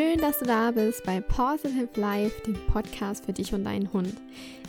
schön, 0.00 0.18
dass 0.18 0.38
du 0.38 0.46
da 0.46 0.70
bist 0.70 1.04
bei 1.04 1.20
Positive 1.20 1.88
Life, 1.96 2.40
dem 2.46 2.54
Podcast 2.68 3.26
für 3.26 3.34
dich 3.34 3.52
und 3.52 3.64
deinen 3.64 3.92
Hund. 3.92 4.14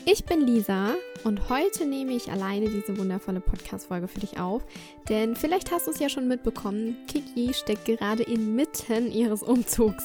Ich 0.04 0.26
bin 0.26 0.42
Lisa 0.42 0.96
und 1.24 1.48
heute 1.48 1.86
nehme 1.86 2.12
ich 2.12 2.30
alleine 2.30 2.68
diese 2.70 2.98
wundervolle 2.98 3.40
Podcast-Folge 3.40 4.10
für 4.10 4.20
dich 4.20 4.42
auf, 4.42 4.62
denn 5.08 5.38
vielleicht 5.38 5.72
hast 5.72 5.88
du 5.88 5.92
es 5.92 6.00
ja 6.00 6.10
schon 6.10 6.28
mitbekommen, 6.28 6.98
Kiki 7.08 7.54
steckt 7.54 7.86
gerade 7.86 8.24
inmitten 8.24 9.10
ihres 9.10 9.42
Umzugs. 9.42 10.04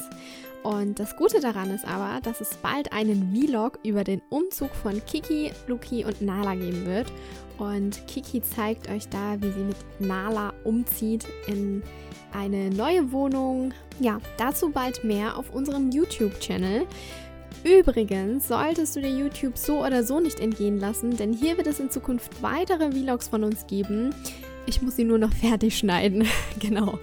Und 0.63 0.99
das 0.99 1.15
Gute 1.15 1.39
daran 1.39 1.71
ist 1.71 1.85
aber, 1.85 2.19
dass 2.21 2.41
es 2.41 2.55
bald 2.57 2.91
einen 2.91 3.33
Vlog 3.33 3.79
über 3.83 4.03
den 4.03 4.21
Umzug 4.29 4.73
von 4.75 5.03
Kiki, 5.05 5.51
Luki 5.67 6.03
und 6.03 6.21
Nala 6.21 6.55
geben 6.55 6.85
wird. 6.85 7.07
Und 7.57 8.05
Kiki 8.07 8.41
zeigt 8.41 8.89
euch 8.89 9.07
da, 9.09 9.41
wie 9.41 9.51
sie 9.51 9.63
mit 9.63 9.77
Nala 9.99 10.53
umzieht 10.63 11.25
in 11.47 11.81
eine 12.33 12.69
neue 12.69 13.11
Wohnung. 13.11 13.73
Ja, 13.99 14.19
dazu 14.37 14.69
bald 14.69 15.03
mehr 15.03 15.37
auf 15.37 15.53
unserem 15.53 15.89
YouTube-Channel. 15.91 16.85
Übrigens 17.63 18.47
solltest 18.47 18.95
du 18.95 19.01
dir 19.01 19.09
YouTube 19.09 19.57
so 19.57 19.83
oder 19.83 20.03
so 20.03 20.19
nicht 20.19 20.39
entgehen 20.39 20.79
lassen, 20.79 21.17
denn 21.17 21.33
hier 21.33 21.57
wird 21.57 21.67
es 21.67 21.79
in 21.79 21.89
Zukunft 21.89 22.43
weitere 22.43 22.91
Vlogs 22.91 23.27
von 23.27 23.43
uns 23.43 23.65
geben. 23.67 24.13
Ich 24.67 24.81
muss 24.81 24.95
sie 24.95 25.03
nur 25.03 25.17
noch 25.17 25.33
fertig 25.41 25.77
schneiden. 25.77 26.27
genau. 26.59 26.99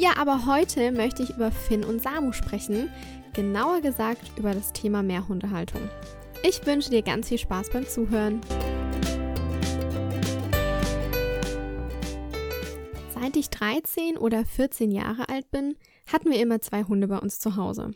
Ja, 0.00 0.16
aber 0.16 0.46
heute 0.46 0.92
möchte 0.92 1.24
ich 1.24 1.30
über 1.30 1.50
Finn 1.50 1.82
und 1.82 2.00
Samu 2.00 2.30
sprechen. 2.30 2.88
Genauer 3.32 3.80
gesagt 3.80 4.30
über 4.38 4.54
das 4.54 4.72
Thema 4.72 5.02
Mehrhundehaltung. 5.02 5.90
Ich 6.44 6.64
wünsche 6.64 6.90
dir 6.90 7.02
ganz 7.02 7.28
viel 7.28 7.38
Spaß 7.38 7.70
beim 7.70 7.84
Zuhören. 7.84 8.40
Seit 13.12 13.36
ich 13.36 13.50
13 13.50 14.16
oder 14.16 14.44
14 14.44 14.92
Jahre 14.92 15.28
alt 15.28 15.50
bin, 15.50 15.74
hatten 16.06 16.30
wir 16.30 16.40
immer 16.40 16.60
zwei 16.60 16.84
Hunde 16.84 17.08
bei 17.08 17.18
uns 17.18 17.40
zu 17.40 17.56
Hause. 17.56 17.90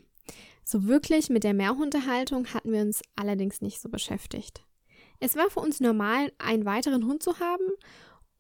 So 0.65 0.89
wirklich 0.89 1.31
mit 1.31 1.45
der 1.45 1.55
Mehrhundehaltung 1.55 2.47
hatten 2.53 2.73
wir 2.73 2.81
uns 2.81 3.01
allerdings 3.15 3.61
nicht 3.61 3.81
so 3.81 3.89
beschäftigt. 3.89 4.65
Es 5.21 5.37
war 5.37 5.51
für 5.51 5.61
uns 5.61 5.79
normal, 5.79 6.33
einen 6.39 6.65
weiteren 6.65 7.07
Hund 7.07 7.23
zu 7.23 7.39
haben 7.39 7.69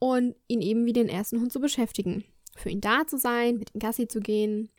und 0.01 0.35
ihn 0.49 0.63
eben 0.63 0.85
wie 0.85 0.93
den 0.93 1.09
ersten 1.09 1.41
Hund 1.41 1.53
zu 1.53 1.61
beschäftigen. 1.61 2.25
Für 2.57 2.71
ihn 2.71 2.81
da 2.81 3.07
zu 3.07 3.19
sein, 3.19 3.59
mit 3.59 3.75
ihm 3.75 3.79
Gassi 3.79 4.09
zu 4.09 4.21
gehen. 4.21 4.71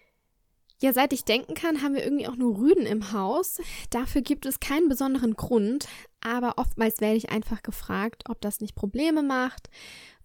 Ja, 0.81 0.91
seit 0.91 1.13
ich 1.13 1.23
denken 1.23 1.53
kann, 1.53 1.81
haben 1.81 1.95
wir 1.95 2.03
irgendwie 2.03 2.27
auch 2.27 2.35
nur 2.35 2.57
Rüden 2.57 2.85
im 2.85 3.13
Haus. 3.13 3.61
Dafür 3.89 4.21
gibt 4.21 4.45
es 4.45 4.59
keinen 4.59 4.89
besonderen 4.89 5.35
Grund, 5.35 5.87
aber 6.21 6.57
oftmals 6.57 6.99
werde 6.99 7.15
ich 7.15 7.29
einfach 7.29 7.63
gefragt, 7.63 8.25
ob 8.29 8.41
das 8.41 8.59
nicht 8.59 8.75
Probleme 8.75 9.23
macht 9.23 9.69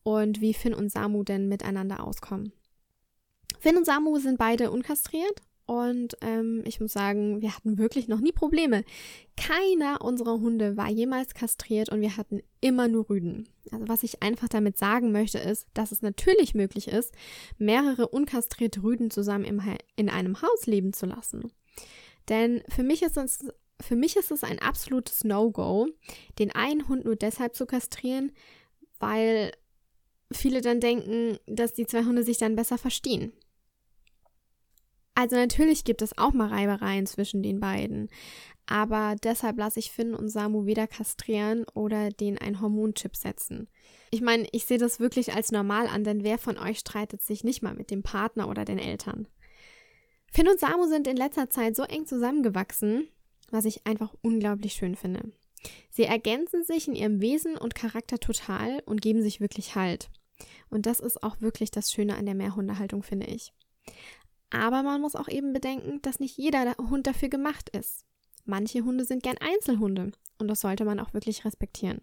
und 0.03 0.41
wie 0.41 0.55
Finn 0.55 0.75
und 0.75 0.91
Samu 0.91 1.23
denn 1.23 1.49
miteinander 1.49 2.05
auskommen. 2.05 2.53
Finn 3.61 3.77
und 3.77 3.87
Samu 3.87 4.19
sind 4.19 4.39
beide 4.39 4.71
unkastriert 4.71 5.43
und 5.69 6.17
ähm, 6.23 6.63
ich 6.65 6.81
muss 6.81 6.95
sagen, 6.95 7.43
wir 7.43 7.55
hatten 7.55 7.77
wirklich 7.77 8.09
noch 8.09 8.21
nie 8.21 8.33
Probleme. 8.33 8.85
Keiner 9.37 10.01
unserer 10.01 10.41
Hunde 10.41 10.79
war 10.79 10.89
jemals 10.89 11.35
kastriert 11.35 11.91
und 11.91 12.01
wir 12.01 12.17
hatten 12.17 12.41
immer 12.63 12.89
nur 12.89 13.11
Rüden. 13.11 13.51
Also 13.71 13.87
was 13.87 14.03
ich 14.03 14.23
einfach 14.23 14.49
damit 14.49 14.79
sagen 14.79 15.13
möchte, 15.13 15.39
ist, 15.39 15.67
dass 15.75 15.93
es 15.93 16.01
natürlich 16.01 16.55
möglich 16.55 16.89
ist, 16.89 17.15
mehrere 17.59 18.09
unkastrierte 18.09 18.83
Rüden 18.83 19.11
zusammen 19.11 19.45
im, 19.45 19.61
in 19.95 20.09
einem 20.09 20.41
Haus 20.41 20.65
leben 20.65 20.95
zu 20.95 21.05
lassen. 21.05 21.53
Denn 22.31 22.63
für 22.71 22.83
mich 22.83 23.03
ist 23.03 23.19
es 23.19 23.41
für 23.81 23.95
mich 23.95 24.17
ist 24.17 24.31
es 24.31 24.45
ein 24.45 24.59
absolutes 24.61 25.23
No-Go, 25.23 25.87
den 26.39 26.51
einen 26.51 26.89
Hund 26.89 27.05
nur 27.05 27.15
deshalb 27.15 27.55
zu 27.55 27.67
kastrieren, 27.67 28.33
weil 28.99 29.53
viele 30.33 30.63
dann 30.63 30.81
denken, 30.81 31.39
dass 31.47 31.75
die 31.75 31.87
zwei 31.87 32.05
Hunde 32.05 32.23
sich 32.23 32.39
dann 32.39 32.57
besser 32.57 32.79
verstehen. 32.79 33.35
Also 35.19 35.35
natürlich 35.35 35.83
gibt 35.83 36.01
es 36.01 36.17
auch 36.17 36.33
mal 36.33 36.47
Reibereien 36.47 37.05
zwischen 37.05 37.43
den 37.43 37.59
beiden, 37.59 38.09
aber 38.67 39.17
deshalb 39.21 39.59
lasse 39.59 39.81
ich 39.81 39.91
Finn 39.91 40.15
und 40.15 40.29
Samu 40.29 40.65
weder 40.65 40.87
kastrieren 40.87 41.67
oder 41.75 42.11
den 42.11 42.39
ein 42.39 42.61
Hormonchip 42.61 43.17
setzen. 43.17 43.67
Ich 44.13 44.21
meine, 44.21 44.47
ich 44.53 44.65
sehe 44.65 44.79
das 44.79 45.01
wirklich 45.01 45.35
als 45.35 45.51
normal 45.51 45.89
an, 45.89 46.05
denn 46.05 46.23
wer 46.23 46.39
von 46.39 46.57
euch 46.57 46.79
streitet 46.79 47.21
sich 47.21 47.43
nicht 47.43 47.65
mal 47.65 47.75
mit 47.75 47.91
dem 47.91 48.05
Partner 48.05 48.49
oder 48.49 48.65
den 48.65 48.79
Eltern? 48.79 49.27
Finn 50.31 50.47
und 50.47 50.61
Samu 50.61 50.87
sind 50.87 51.09
in 51.09 51.17
letzter 51.17 51.51
Zeit 51.51 51.75
so 51.75 51.83
eng 51.83 52.07
zusammengewachsen, 52.07 53.09
was 53.51 53.65
ich 53.65 53.89
einfach 53.89 54.15
unglaublich 54.23 54.75
schön 54.75 54.95
finde. 54.95 55.33
Sie 55.91 56.05
ergänzen 56.05 56.63
sich 56.63 56.87
in 56.87 56.95
ihrem 56.95 57.21
Wesen 57.21 57.57
und 57.57 57.75
Charakter 57.75 58.21
total 58.21 58.85
und 58.87 59.03
geben 59.03 59.23
sich 59.23 59.41
wirklich 59.41 59.75
Halt. 59.75 60.11
Und 60.71 60.87
das 60.87 61.01
ist 61.01 61.25
auch 61.25 61.41
wirklich 61.41 61.73
das 61.73 61.91
Schöne 61.91 62.15
an 62.15 62.27
der 62.27 62.37
Mehrhundehaltung, 62.37 63.03
finde 63.03 63.27
ich. 63.27 63.53
Aber 64.51 64.83
man 64.83 65.01
muss 65.01 65.15
auch 65.15 65.29
eben 65.29 65.53
bedenken, 65.53 66.01
dass 66.03 66.21
nicht 66.21 66.37
jeder 66.39 66.75
Hund 66.79 67.07
dafür 67.07 67.29
gemacht 67.29 67.69
ist. 67.71 68.05
Manche 68.45 68.83
Hunde 68.83 69.05
sind 69.05 69.23
gern 69.23 69.37
Einzelhunde 69.39 70.13
und 70.39 70.49
das 70.49 70.63
sollte 70.63 70.85
man 70.85 71.01
auch 71.01 71.13
wirklich 71.13 71.45
respektieren. 71.45 72.01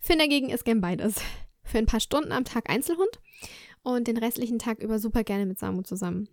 Finn 0.00 0.18
dagegen 0.18 0.50
ist 0.50 0.64
gern 0.64 0.80
beides. 0.80 1.16
Für 1.62 1.78
ein 1.78 1.86
paar 1.86 2.00
Stunden 2.00 2.30
am 2.30 2.44
Tag 2.44 2.70
Einzelhund 2.70 3.20
und 3.82 4.06
den 4.06 4.18
restlichen 4.18 4.58
Tag 4.58 4.80
über 4.80 5.00
super 5.00 5.24
gerne 5.24 5.46
mit 5.46 5.58
Samu 5.58 5.82
zusammen. 5.82 6.28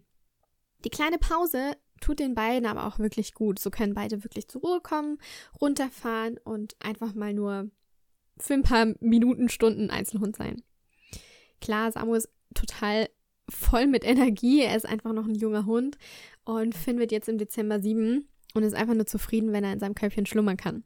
Die 0.84 0.90
kleine 0.90 1.18
Pause 1.18 1.76
tut 2.02 2.20
den 2.20 2.36
beiden 2.36 2.68
aber 2.68 2.86
auch 2.86 3.00
wirklich 3.00 3.34
gut. 3.34 3.58
So 3.58 3.72
können 3.72 3.94
beide 3.94 4.24
wirklich 4.24 4.48
zur 4.48 4.62
Ruhe 4.62 4.82
kommen, 4.82 5.18
runterfahren 5.60 6.38
und 6.44 6.76
einfach 6.80 7.14
mal 7.14 7.34
nur 7.34 7.70
für 8.38 8.54
ein 8.54 8.64
paar 8.64 8.94
Minuten, 9.00 9.50
Stunden 9.50 9.90
Einzelhund 9.90 10.36
sein. 10.36 10.62
Klar, 11.62 11.92
Samu 11.92 12.16
ist 12.16 12.30
total 12.54 13.10
voll 13.54 13.88
mit 13.88 14.04
Energie. 14.04 14.62
Er 14.62 14.76
ist 14.76 14.86
einfach 14.86 15.14
noch 15.14 15.26
ein 15.26 15.36
junger 15.36 15.66
Hund 15.66 15.98
und 16.46 16.76
Finn 16.76 17.00
wird 17.00 17.12
jetzt 17.12 17.30
im 17.30 17.38
Dezember 17.38 17.82
sieben 17.82 18.28
und 18.54 18.64
ist 18.64 18.76
einfach 18.76 18.94
nur 18.94 19.06
zufrieden, 19.06 19.52
wenn 19.54 19.64
er 19.64 19.74
in 19.74 19.80
seinem 19.80 19.96
Köpfchen 19.96 20.26
schlummern 20.26 20.58
kann. 20.58 20.84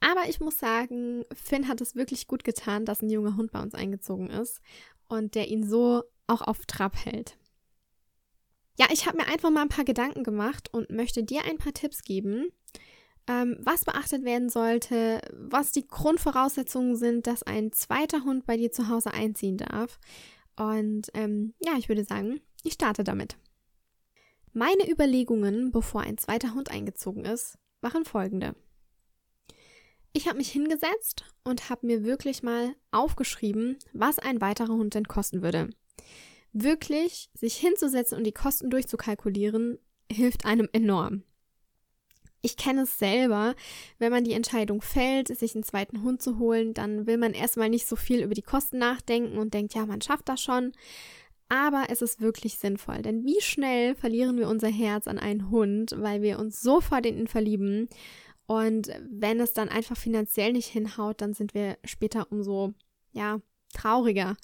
Aber 0.00 0.28
ich 0.28 0.40
muss 0.40 0.58
sagen, 0.58 1.24
Finn 1.34 1.68
hat 1.68 1.80
es 1.80 1.96
wirklich 1.96 2.26
gut 2.26 2.44
getan, 2.44 2.84
dass 2.84 3.02
ein 3.02 3.10
junger 3.10 3.36
Hund 3.36 3.50
bei 3.50 3.60
uns 3.60 3.74
eingezogen 3.74 4.30
ist 4.30 4.60
und 5.08 5.34
der 5.34 5.48
ihn 5.48 5.68
so 5.68 6.04
auch 6.26 6.42
auf 6.42 6.66
Trab 6.66 7.04
hält. 7.04 7.36
Ja, 8.78 8.86
ich 8.92 9.06
habe 9.06 9.16
mir 9.16 9.26
einfach 9.26 9.50
mal 9.50 9.62
ein 9.62 9.68
paar 9.68 9.84
Gedanken 9.84 10.22
gemacht 10.22 10.72
und 10.72 10.90
möchte 10.90 11.24
dir 11.24 11.44
ein 11.44 11.58
paar 11.58 11.72
Tipps 11.72 12.02
geben, 12.02 12.52
ähm, 13.26 13.56
was 13.60 13.84
beachtet 13.84 14.24
werden 14.24 14.48
sollte, 14.48 15.20
was 15.32 15.72
die 15.72 15.86
Grundvoraussetzungen 15.86 16.94
sind, 16.94 17.26
dass 17.26 17.42
ein 17.42 17.72
zweiter 17.72 18.22
Hund 18.22 18.46
bei 18.46 18.56
dir 18.56 18.70
zu 18.70 18.88
Hause 18.88 19.12
einziehen 19.12 19.56
darf. 19.56 19.98
Und 20.58 21.08
ähm, 21.14 21.54
ja, 21.60 21.74
ich 21.78 21.88
würde 21.88 22.04
sagen, 22.04 22.40
ich 22.64 22.74
starte 22.74 23.04
damit. 23.04 23.36
Meine 24.52 24.90
Überlegungen, 24.90 25.70
bevor 25.70 26.00
ein 26.00 26.18
zweiter 26.18 26.54
Hund 26.54 26.70
eingezogen 26.70 27.24
ist, 27.24 27.58
waren 27.80 28.04
folgende. 28.04 28.56
Ich 30.12 30.26
habe 30.26 30.38
mich 30.38 30.50
hingesetzt 30.50 31.24
und 31.44 31.70
habe 31.70 31.86
mir 31.86 32.02
wirklich 32.02 32.42
mal 32.42 32.74
aufgeschrieben, 32.90 33.78
was 33.92 34.18
ein 34.18 34.40
weiterer 34.40 34.72
Hund 34.72 34.94
denn 34.94 35.06
kosten 35.06 35.42
würde. 35.42 35.70
Wirklich 36.52 37.30
sich 37.34 37.56
hinzusetzen 37.56 38.18
und 38.18 38.24
die 38.24 38.32
Kosten 38.32 38.68
durchzukalkulieren, 38.68 39.78
hilft 40.10 40.44
einem 40.44 40.68
enorm. 40.72 41.22
Ich 42.40 42.56
kenne 42.56 42.82
es 42.82 42.98
selber, 42.98 43.54
wenn 43.98 44.12
man 44.12 44.24
die 44.24 44.32
Entscheidung 44.32 44.80
fällt, 44.80 45.28
sich 45.28 45.54
einen 45.54 45.64
zweiten 45.64 46.02
Hund 46.02 46.22
zu 46.22 46.38
holen, 46.38 46.72
dann 46.72 47.06
will 47.06 47.18
man 47.18 47.34
erstmal 47.34 47.68
nicht 47.68 47.86
so 47.86 47.96
viel 47.96 48.22
über 48.22 48.34
die 48.34 48.42
Kosten 48.42 48.78
nachdenken 48.78 49.38
und 49.38 49.54
denkt, 49.54 49.74
ja, 49.74 49.86
man 49.86 50.00
schafft 50.00 50.28
das 50.28 50.40
schon. 50.40 50.72
Aber 51.48 51.86
es 51.88 52.02
ist 52.02 52.20
wirklich 52.20 52.58
sinnvoll, 52.58 53.00
denn 53.02 53.24
wie 53.24 53.40
schnell 53.40 53.94
verlieren 53.94 54.36
wir 54.36 54.48
unser 54.48 54.68
Herz 54.68 55.08
an 55.08 55.18
einen 55.18 55.50
Hund, 55.50 55.94
weil 55.96 56.20
wir 56.20 56.38
uns 56.38 56.60
sofort 56.60 57.06
in 57.06 57.18
ihn 57.18 57.26
verlieben. 57.26 57.88
Und 58.46 58.88
wenn 59.10 59.40
es 59.40 59.54
dann 59.54 59.68
einfach 59.68 59.96
finanziell 59.96 60.52
nicht 60.52 60.68
hinhaut, 60.68 61.20
dann 61.22 61.32
sind 61.32 61.54
wir 61.54 61.78
später 61.84 62.30
umso, 62.30 62.74
ja, 63.12 63.40
trauriger, 63.72 64.36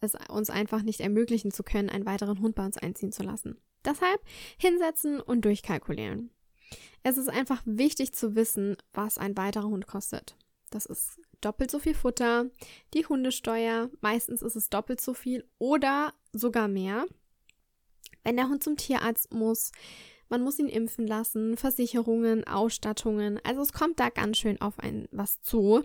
es 0.00 0.14
uns 0.28 0.50
einfach 0.50 0.82
nicht 0.82 1.00
ermöglichen 1.00 1.50
zu 1.50 1.62
können, 1.62 1.90
einen 1.90 2.06
weiteren 2.06 2.40
Hund 2.40 2.54
bei 2.54 2.64
uns 2.64 2.76
einziehen 2.76 3.12
zu 3.12 3.22
lassen. 3.22 3.56
Deshalb 3.84 4.20
hinsetzen 4.58 5.20
und 5.20 5.44
durchkalkulieren. 5.44 6.30
Es 7.02 7.16
ist 7.16 7.28
einfach 7.28 7.62
wichtig 7.64 8.12
zu 8.12 8.34
wissen, 8.34 8.76
was 8.92 9.18
ein 9.18 9.36
weiterer 9.36 9.68
Hund 9.68 9.86
kostet. 9.86 10.36
Das 10.70 10.86
ist 10.86 11.20
doppelt 11.40 11.70
so 11.70 11.78
viel 11.78 11.94
Futter, 11.94 12.46
die 12.94 13.06
Hundesteuer, 13.06 13.90
meistens 14.00 14.42
ist 14.42 14.56
es 14.56 14.70
doppelt 14.70 15.00
so 15.00 15.12
viel 15.12 15.44
oder 15.58 16.14
sogar 16.32 16.68
mehr. 16.68 17.06
Wenn 18.24 18.36
der 18.36 18.48
Hund 18.48 18.62
zum 18.62 18.76
Tierarzt 18.76 19.34
muss, 19.34 19.72
man 20.28 20.42
muss 20.42 20.58
ihn 20.58 20.68
impfen 20.68 21.06
lassen, 21.06 21.56
Versicherungen, 21.56 22.46
Ausstattungen, 22.46 23.40
also 23.44 23.60
es 23.60 23.72
kommt 23.72 24.00
da 24.00 24.08
ganz 24.08 24.38
schön 24.38 24.60
auf 24.60 24.78
ein 24.78 25.08
was 25.10 25.42
zu 25.42 25.84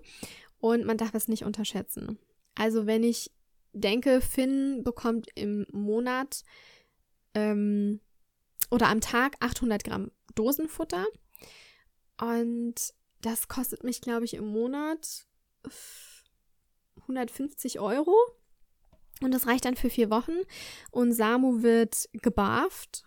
und 0.60 0.86
man 0.86 0.98
darf 0.98 1.14
es 1.16 1.28
nicht 1.28 1.44
unterschätzen. 1.44 2.18
Also 2.56 2.86
wenn 2.86 3.04
ich 3.04 3.32
denke, 3.74 4.22
Finn 4.22 4.84
bekommt 4.84 5.28
im 5.36 5.66
Monat 5.72 6.44
ähm, 7.34 8.00
oder 8.70 8.88
am 8.90 9.02
Tag 9.02 9.36
800 9.40 9.84
Gramm 9.84 10.12
Dosenfutter. 10.36 11.06
Und 12.20 12.76
das 13.22 13.48
kostet 13.48 13.84
mich, 13.84 14.02
glaube 14.02 14.26
ich, 14.26 14.34
im 14.36 14.48
Monat 14.48 15.28
150 17.02 17.80
Euro. 17.80 18.16
Und 19.22 19.34
das 19.34 19.48
reicht 19.48 19.66
dann 19.66 19.76
für 19.76 19.90
vier 19.90 20.10
Wochen. 20.10 20.38
Und 20.92 21.12
Samu 21.14 21.62
wird 21.64 22.10
gebarft. 22.14 23.04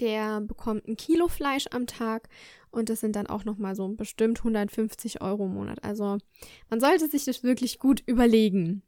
der 0.00 0.40
bekommt 0.40 0.86
ein 0.86 0.96
Kilo 0.96 1.28
Fleisch 1.28 1.66
am 1.70 1.86
Tag 1.86 2.28
und 2.70 2.88
das 2.88 3.00
sind 3.00 3.16
dann 3.16 3.26
auch 3.26 3.44
nochmal 3.44 3.74
so 3.74 3.88
bestimmt 3.88 4.38
150 4.38 5.20
Euro 5.22 5.46
im 5.46 5.54
Monat. 5.54 5.82
Also 5.82 6.18
man 6.70 6.80
sollte 6.80 7.08
sich 7.08 7.24
das 7.24 7.42
wirklich 7.42 7.78
gut 7.78 8.02
überlegen. 8.06 8.82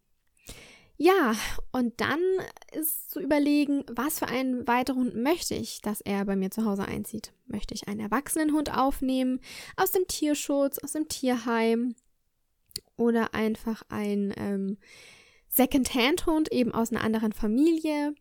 Ja, 1.03 1.35
und 1.73 1.99
dann 2.03 2.21
ist 2.73 3.11
zu 3.11 3.21
überlegen, 3.21 3.85
was 3.91 4.19
für 4.19 4.29
einen 4.29 4.69
weiteren 4.69 4.99
Hund 4.99 5.17
möchte 5.17 5.55
ich, 5.55 5.81
dass 5.81 6.03
er 6.03 6.27
bei 6.27 6.37
mir 6.37 6.51
zu 6.51 6.67
Hause 6.67 6.85
einzieht. 6.85 7.33
Möchte 7.47 7.73
ich 7.73 7.89
einen 7.89 8.01
erwachsenen 8.01 8.53
Hund 8.53 8.77
aufnehmen, 8.77 9.41
aus 9.77 9.93
dem 9.93 10.07
Tierschutz, 10.07 10.79
aus 10.79 10.93
dem 10.93 11.09
Tierheim 11.09 11.95
oder 12.99 13.33
einfach 13.33 13.83
ein 13.89 14.35
ähm, 14.37 14.77
Second-Hand-Hund 15.49 16.53
eben 16.53 16.73
aus 16.73 16.93
einer 16.93 17.03
anderen 17.03 17.33
Familie. 17.33 18.15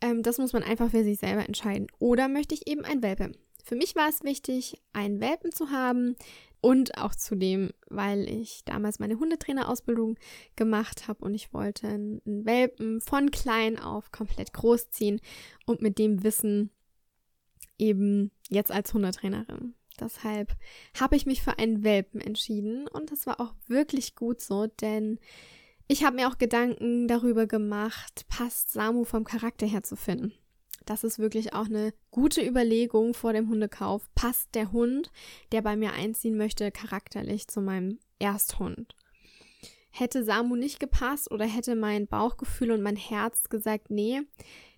Ähm, 0.00 0.22
das 0.22 0.38
muss 0.38 0.52
man 0.52 0.62
einfach 0.62 0.92
für 0.92 1.02
sich 1.02 1.18
selber 1.18 1.44
entscheiden. 1.46 1.88
Oder 1.98 2.28
möchte 2.28 2.54
ich 2.54 2.68
eben 2.68 2.84
ein 2.84 3.02
Welpe? 3.02 3.32
Für 3.64 3.74
mich 3.74 3.96
war 3.96 4.08
es 4.08 4.22
wichtig, 4.22 4.80
einen 4.92 5.20
Welpen 5.20 5.50
zu 5.50 5.70
haben 5.72 6.14
und 6.60 6.98
auch 6.98 7.14
zudem, 7.14 7.70
weil 7.88 8.28
ich 8.28 8.62
damals 8.64 8.98
meine 8.98 9.18
Hundetrainerausbildung 9.18 10.18
gemacht 10.56 11.08
habe 11.08 11.24
und 11.24 11.34
ich 11.34 11.52
wollte 11.52 11.88
einen 11.88 12.20
Welpen 12.24 13.00
von 13.00 13.30
klein 13.30 13.78
auf 13.78 14.10
komplett 14.10 14.52
großziehen 14.52 15.20
und 15.66 15.82
mit 15.82 15.98
dem 15.98 16.22
Wissen 16.24 16.70
eben 17.78 18.32
jetzt 18.48 18.72
als 18.72 18.92
Hundetrainerin. 18.92 19.74
Deshalb 20.00 20.56
habe 20.98 21.16
ich 21.16 21.26
mich 21.26 21.42
für 21.42 21.58
einen 21.58 21.82
Welpen 21.82 22.20
entschieden 22.20 22.86
und 22.88 23.10
das 23.10 23.26
war 23.26 23.40
auch 23.40 23.54
wirklich 23.66 24.14
gut 24.14 24.40
so, 24.40 24.66
denn 24.66 25.18
ich 25.88 26.04
habe 26.04 26.16
mir 26.16 26.28
auch 26.28 26.38
Gedanken 26.38 27.08
darüber 27.08 27.46
gemacht, 27.46 28.26
passt 28.28 28.70
Samu 28.72 29.04
vom 29.04 29.24
Charakter 29.24 29.66
her 29.66 29.82
zu 29.82 29.96
finden. 29.96 30.32
Das 30.88 31.04
ist 31.04 31.18
wirklich 31.18 31.52
auch 31.52 31.66
eine 31.66 31.92
gute 32.10 32.40
Überlegung 32.40 33.12
vor 33.12 33.34
dem 33.34 33.50
Hundekauf. 33.50 34.08
Passt 34.14 34.54
der 34.54 34.72
Hund, 34.72 35.12
der 35.52 35.60
bei 35.60 35.76
mir 35.76 35.92
einziehen 35.92 36.38
möchte, 36.38 36.72
charakterlich 36.72 37.46
zu 37.46 37.60
meinem 37.60 37.98
Ersthund? 38.18 38.96
Hätte 39.90 40.24
Samu 40.24 40.56
nicht 40.56 40.80
gepasst 40.80 41.30
oder 41.30 41.44
hätte 41.44 41.74
mein 41.76 42.06
Bauchgefühl 42.06 42.70
und 42.70 42.80
mein 42.80 42.96
Herz 42.96 43.50
gesagt, 43.50 43.90
nee, 43.90 44.22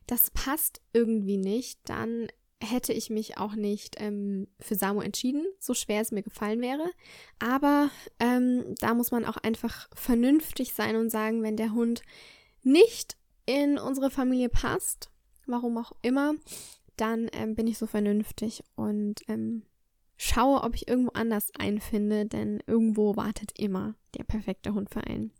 das 0.08 0.32
passt 0.32 0.80
irgendwie 0.92 1.36
nicht, 1.36 1.78
dann 1.84 2.26
hätte 2.60 2.92
ich 2.92 3.08
mich 3.08 3.38
auch 3.38 3.54
nicht 3.54 3.94
ähm, 4.00 4.48
für 4.58 4.74
Samu 4.74 5.02
entschieden, 5.02 5.46
so 5.60 5.74
schwer 5.74 6.00
es 6.00 6.10
mir 6.10 6.24
gefallen 6.24 6.60
wäre. 6.60 6.90
Aber 7.38 7.88
ähm, 8.18 8.74
da 8.80 8.94
muss 8.94 9.12
man 9.12 9.24
auch 9.24 9.36
einfach 9.36 9.88
vernünftig 9.94 10.74
sein 10.74 10.96
und 10.96 11.10
sagen, 11.10 11.44
wenn 11.44 11.56
der 11.56 11.72
Hund 11.72 12.02
nicht 12.64 13.16
in 13.46 13.78
unsere 13.78 14.10
Familie 14.10 14.48
passt, 14.48 15.09
warum 15.50 15.78
auch 15.78 15.92
immer, 16.02 16.34
dann 16.96 17.28
ähm, 17.32 17.54
bin 17.54 17.66
ich 17.66 17.78
so 17.78 17.86
vernünftig 17.86 18.62
und 18.76 19.22
ähm, 19.28 19.62
schaue, 20.16 20.62
ob 20.62 20.74
ich 20.74 20.88
irgendwo 20.88 21.12
anders 21.12 21.50
einfinde, 21.58 22.26
denn 22.26 22.62
irgendwo 22.66 23.16
wartet 23.16 23.58
immer 23.58 23.94
der 24.16 24.24
perfekte 24.24 24.74
Hund 24.74 24.90
für 24.90 25.04
einen. 25.04 25.32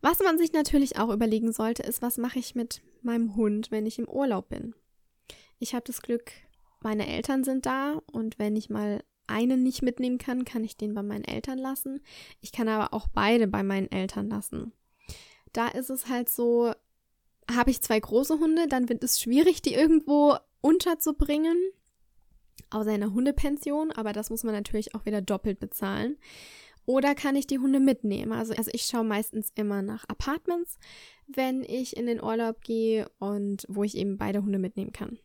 Was 0.00 0.18
man 0.18 0.36
sich 0.36 0.52
natürlich 0.52 0.98
auch 0.98 1.10
überlegen 1.10 1.52
sollte, 1.52 1.82
ist, 1.82 2.02
was 2.02 2.18
mache 2.18 2.38
ich 2.38 2.54
mit 2.54 2.82
meinem 3.02 3.36
Hund, 3.36 3.70
wenn 3.70 3.86
ich 3.86 3.98
im 3.98 4.08
Urlaub 4.08 4.48
bin? 4.48 4.74
Ich 5.58 5.74
habe 5.74 5.84
das 5.86 6.02
Glück, 6.02 6.32
meine 6.82 7.06
Eltern 7.06 7.44
sind 7.44 7.64
da 7.64 8.02
und 8.12 8.38
wenn 8.38 8.56
ich 8.56 8.68
mal 8.68 9.02
einen 9.26 9.62
nicht 9.62 9.80
mitnehmen 9.80 10.18
kann, 10.18 10.44
kann 10.44 10.64
ich 10.64 10.76
den 10.76 10.92
bei 10.92 11.02
meinen 11.02 11.24
Eltern 11.24 11.58
lassen. 11.58 12.00
Ich 12.40 12.52
kann 12.52 12.68
aber 12.68 12.92
auch 12.92 13.08
beide 13.08 13.46
bei 13.46 13.62
meinen 13.62 13.90
Eltern 13.90 14.28
lassen. 14.28 14.72
Da 15.52 15.68
ist 15.68 15.88
es 15.88 16.08
halt 16.08 16.28
so, 16.28 16.72
habe 17.52 17.70
ich 17.70 17.80
zwei 17.80 17.98
große 18.00 18.38
Hunde, 18.38 18.66
dann 18.68 18.88
wird 18.88 19.02
es 19.04 19.20
schwierig, 19.20 19.62
die 19.62 19.74
irgendwo 19.74 20.36
unterzubringen. 20.60 21.56
Außer 22.70 22.90
einer 22.90 23.12
Hundepension, 23.12 23.92
aber 23.92 24.12
das 24.12 24.30
muss 24.30 24.44
man 24.44 24.54
natürlich 24.54 24.94
auch 24.94 25.04
wieder 25.04 25.20
doppelt 25.20 25.60
bezahlen. 25.60 26.16
Oder 26.86 27.14
kann 27.14 27.36
ich 27.36 27.46
die 27.46 27.58
Hunde 27.58 27.80
mitnehmen? 27.80 28.32
Also, 28.32 28.54
also 28.54 28.70
ich 28.72 28.82
schaue 28.84 29.04
meistens 29.04 29.50
immer 29.54 29.82
nach 29.82 30.04
Apartments, 30.08 30.78
wenn 31.26 31.62
ich 31.62 31.96
in 31.96 32.06
den 32.06 32.22
Urlaub 32.22 32.60
gehe 32.62 33.08
und 33.18 33.64
wo 33.68 33.84
ich 33.84 33.96
eben 33.96 34.18
beide 34.18 34.42
Hunde 34.42 34.58
mitnehmen 34.58 34.92
kann. 34.92 35.18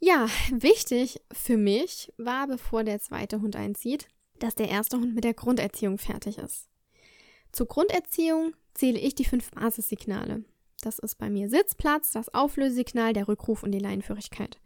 Ja, 0.00 0.28
wichtig 0.50 1.20
für 1.32 1.56
mich 1.56 2.12
war, 2.18 2.46
bevor 2.46 2.84
der 2.84 3.00
zweite 3.00 3.40
Hund 3.40 3.56
einzieht, 3.56 4.08
dass 4.38 4.54
der 4.54 4.68
erste 4.68 4.98
Hund 4.98 5.14
mit 5.14 5.24
der 5.24 5.34
Grunderziehung 5.34 5.98
fertig 5.98 6.38
ist. 6.38 6.68
Zur 7.52 7.66
Grunderziehung 7.66 8.54
zähle 8.74 8.98
ich 8.98 9.14
die 9.14 9.24
fünf 9.24 9.50
Basissignale. 9.52 10.44
Das 10.82 10.98
ist 10.98 11.16
bei 11.16 11.30
mir 11.30 11.48
Sitzplatz, 11.48 12.10
das 12.10 12.34
Auflösesignal, 12.34 13.12
der 13.12 13.28
Rückruf 13.28 13.62
und 13.62 13.72
die 13.72 13.78
Leinenführigkeit. 13.78 14.60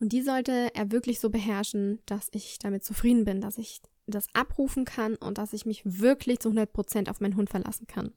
Und 0.00 0.12
die 0.12 0.22
sollte 0.22 0.74
er 0.74 0.90
wirklich 0.90 1.20
so 1.20 1.30
beherrschen, 1.30 2.00
dass 2.06 2.28
ich 2.32 2.58
damit 2.58 2.84
zufrieden 2.84 3.24
bin, 3.24 3.40
dass 3.40 3.58
ich 3.58 3.80
das 4.06 4.26
abrufen 4.34 4.84
kann 4.84 5.14
und 5.14 5.38
dass 5.38 5.52
ich 5.52 5.64
mich 5.64 5.82
wirklich 5.84 6.40
zu 6.40 6.48
100% 6.48 7.08
auf 7.08 7.20
meinen 7.20 7.36
Hund 7.36 7.50
verlassen 7.50 7.86
kann. 7.86 8.12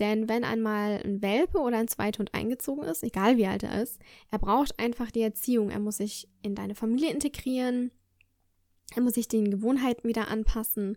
Denn 0.00 0.28
wenn 0.28 0.44
einmal 0.44 1.00
ein 1.04 1.22
Welpe 1.22 1.58
oder 1.58 1.76
ein 1.76 1.88
Zweithund 1.88 2.34
eingezogen 2.34 2.84
ist, 2.84 3.04
egal 3.04 3.36
wie 3.36 3.46
alt 3.46 3.62
er 3.62 3.82
ist, 3.82 4.00
er 4.30 4.38
braucht 4.38 4.78
einfach 4.78 5.10
die 5.10 5.22
Erziehung. 5.22 5.70
Er 5.70 5.78
muss 5.78 5.98
sich 5.98 6.28
in 6.42 6.54
deine 6.54 6.74
Familie 6.74 7.10
integrieren, 7.10 7.90
er 8.94 9.02
muss 9.02 9.14
sich 9.14 9.28
den 9.28 9.50
Gewohnheiten 9.50 10.08
wieder 10.08 10.28
anpassen 10.28 10.96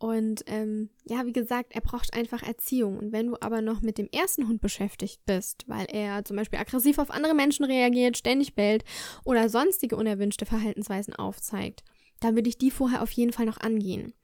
und 0.00 0.44
ähm, 0.46 0.88
ja, 1.04 1.26
wie 1.26 1.32
gesagt, 1.34 1.74
er 1.74 1.82
braucht 1.82 2.14
einfach 2.14 2.42
Erziehung. 2.42 2.98
Und 2.98 3.12
wenn 3.12 3.26
du 3.26 3.36
aber 3.38 3.60
noch 3.60 3.82
mit 3.82 3.98
dem 3.98 4.08
ersten 4.10 4.48
Hund 4.48 4.62
beschäftigt 4.62 5.20
bist, 5.26 5.68
weil 5.68 5.84
er 5.92 6.24
zum 6.24 6.36
Beispiel 6.36 6.58
aggressiv 6.58 6.98
auf 6.98 7.10
andere 7.10 7.34
Menschen 7.34 7.66
reagiert, 7.66 8.16
ständig 8.16 8.54
bellt 8.54 8.82
oder 9.26 9.50
sonstige 9.50 9.96
unerwünschte 9.96 10.46
Verhaltensweisen 10.46 11.14
aufzeigt, 11.14 11.84
dann 12.18 12.34
würde 12.34 12.48
ich 12.48 12.56
die 12.56 12.70
vorher 12.70 13.02
auf 13.02 13.10
jeden 13.10 13.34
Fall 13.34 13.44
noch 13.44 13.58
angehen. 13.58 14.14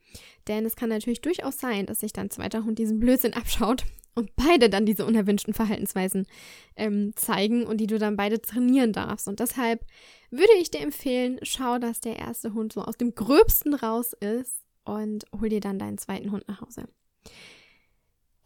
Denn 0.48 0.64
es 0.64 0.76
kann 0.76 0.88
natürlich 0.88 1.20
durchaus 1.20 1.58
sein, 1.58 1.84
dass 1.84 2.00
sich 2.00 2.14
dein 2.14 2.30
zweiter 2.30 2.64
Hund 2.64 2.78
diesen 2.78 2.98
Blödsinn 2.98 3.34
abschaut 3.34 3.84
und 4.14 4.34
beide 4.34 4.70
dann 4.70 4.86
diese 4.86 5.04
unerwünschten 5.04 5.52
Verhaltensweisen 5.52 6.26
ähm, 6.76 7.12
zeigen 7.16 7.66
und 7.66 7.82
die 7.82 7.86
du 7.86 7.98
dann 7.98 8.16
beide 8.16 8.40
trainieren 8.40 8.94
darfst. 8.94 9.28
Und 9.28 9.40
deshalb 9.40 9.84
würde 10.30 10.54
ich 10.58 10.70
dir 10.70 10.80
empfehlen, 10.80 11.38
schau, 11.42 11.78
dass 11.78 12.00
der 12.00 12.16
erste 12.16 12.54
Hund 12.54 12.72
so 12.72 12.80
aus 12.80 12.96
dem 12.96 13.14
Gröbsten 13.14 13.74
raus 13.74 14.14
ist 14.14 14.65
und 14.86 15.24
hol 15.38 15.48
dir 15.48 15.60
dann 15.60 15.78
deinen 15.78 15.98
zweiten 15.98 16.32
Hund 16.32 16.48
nach 16.48 16.60
Hause. 16.60 16.88